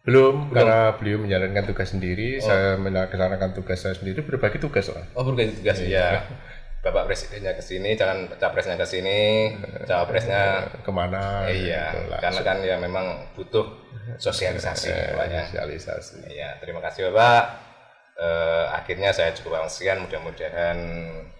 [0.00, 2.48] Belum, karena beliau menjalankan tugas sendiri, Oh.
[2.48, 5.04] saya melaksanakan tugas saya sendiri, berbagi tugas lah.
[5.12, 6.24] Oh berbagi tugas ya.
[6.80, 9.52] Bapak presidennya ke sini, jangan capresnya ke sini,
[9.84, 11.44] cawapresnya Ke mana?
[11.52, 11.92] iya.
[11.92, 12.16] gitu.
[12.16, 13.68] Karena kan ya memang butuh
[14.16, 15.44] sosialisasi ya.
[15.52, 16.24] Sosialisasi.
[16.32, 17.70] Iya, terima kasih Bapak.
[18.20, 20.76] Eh, akhirnya saya cukup sekian mudah-mudahan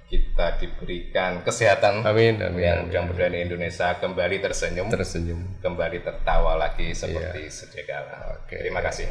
[0.09, 7.47] kita diberikan kesehatan amin, amin, yang mudah-mudahan Indonesia kembali tersenyum tersenyum kembali tertawa lagi seperti
[7.47, 7.53] yeah.
[7.53, 8.43] sedia kala.
[8.49, 8.65] Okay.
[8.65, 9.07] Terima kasih.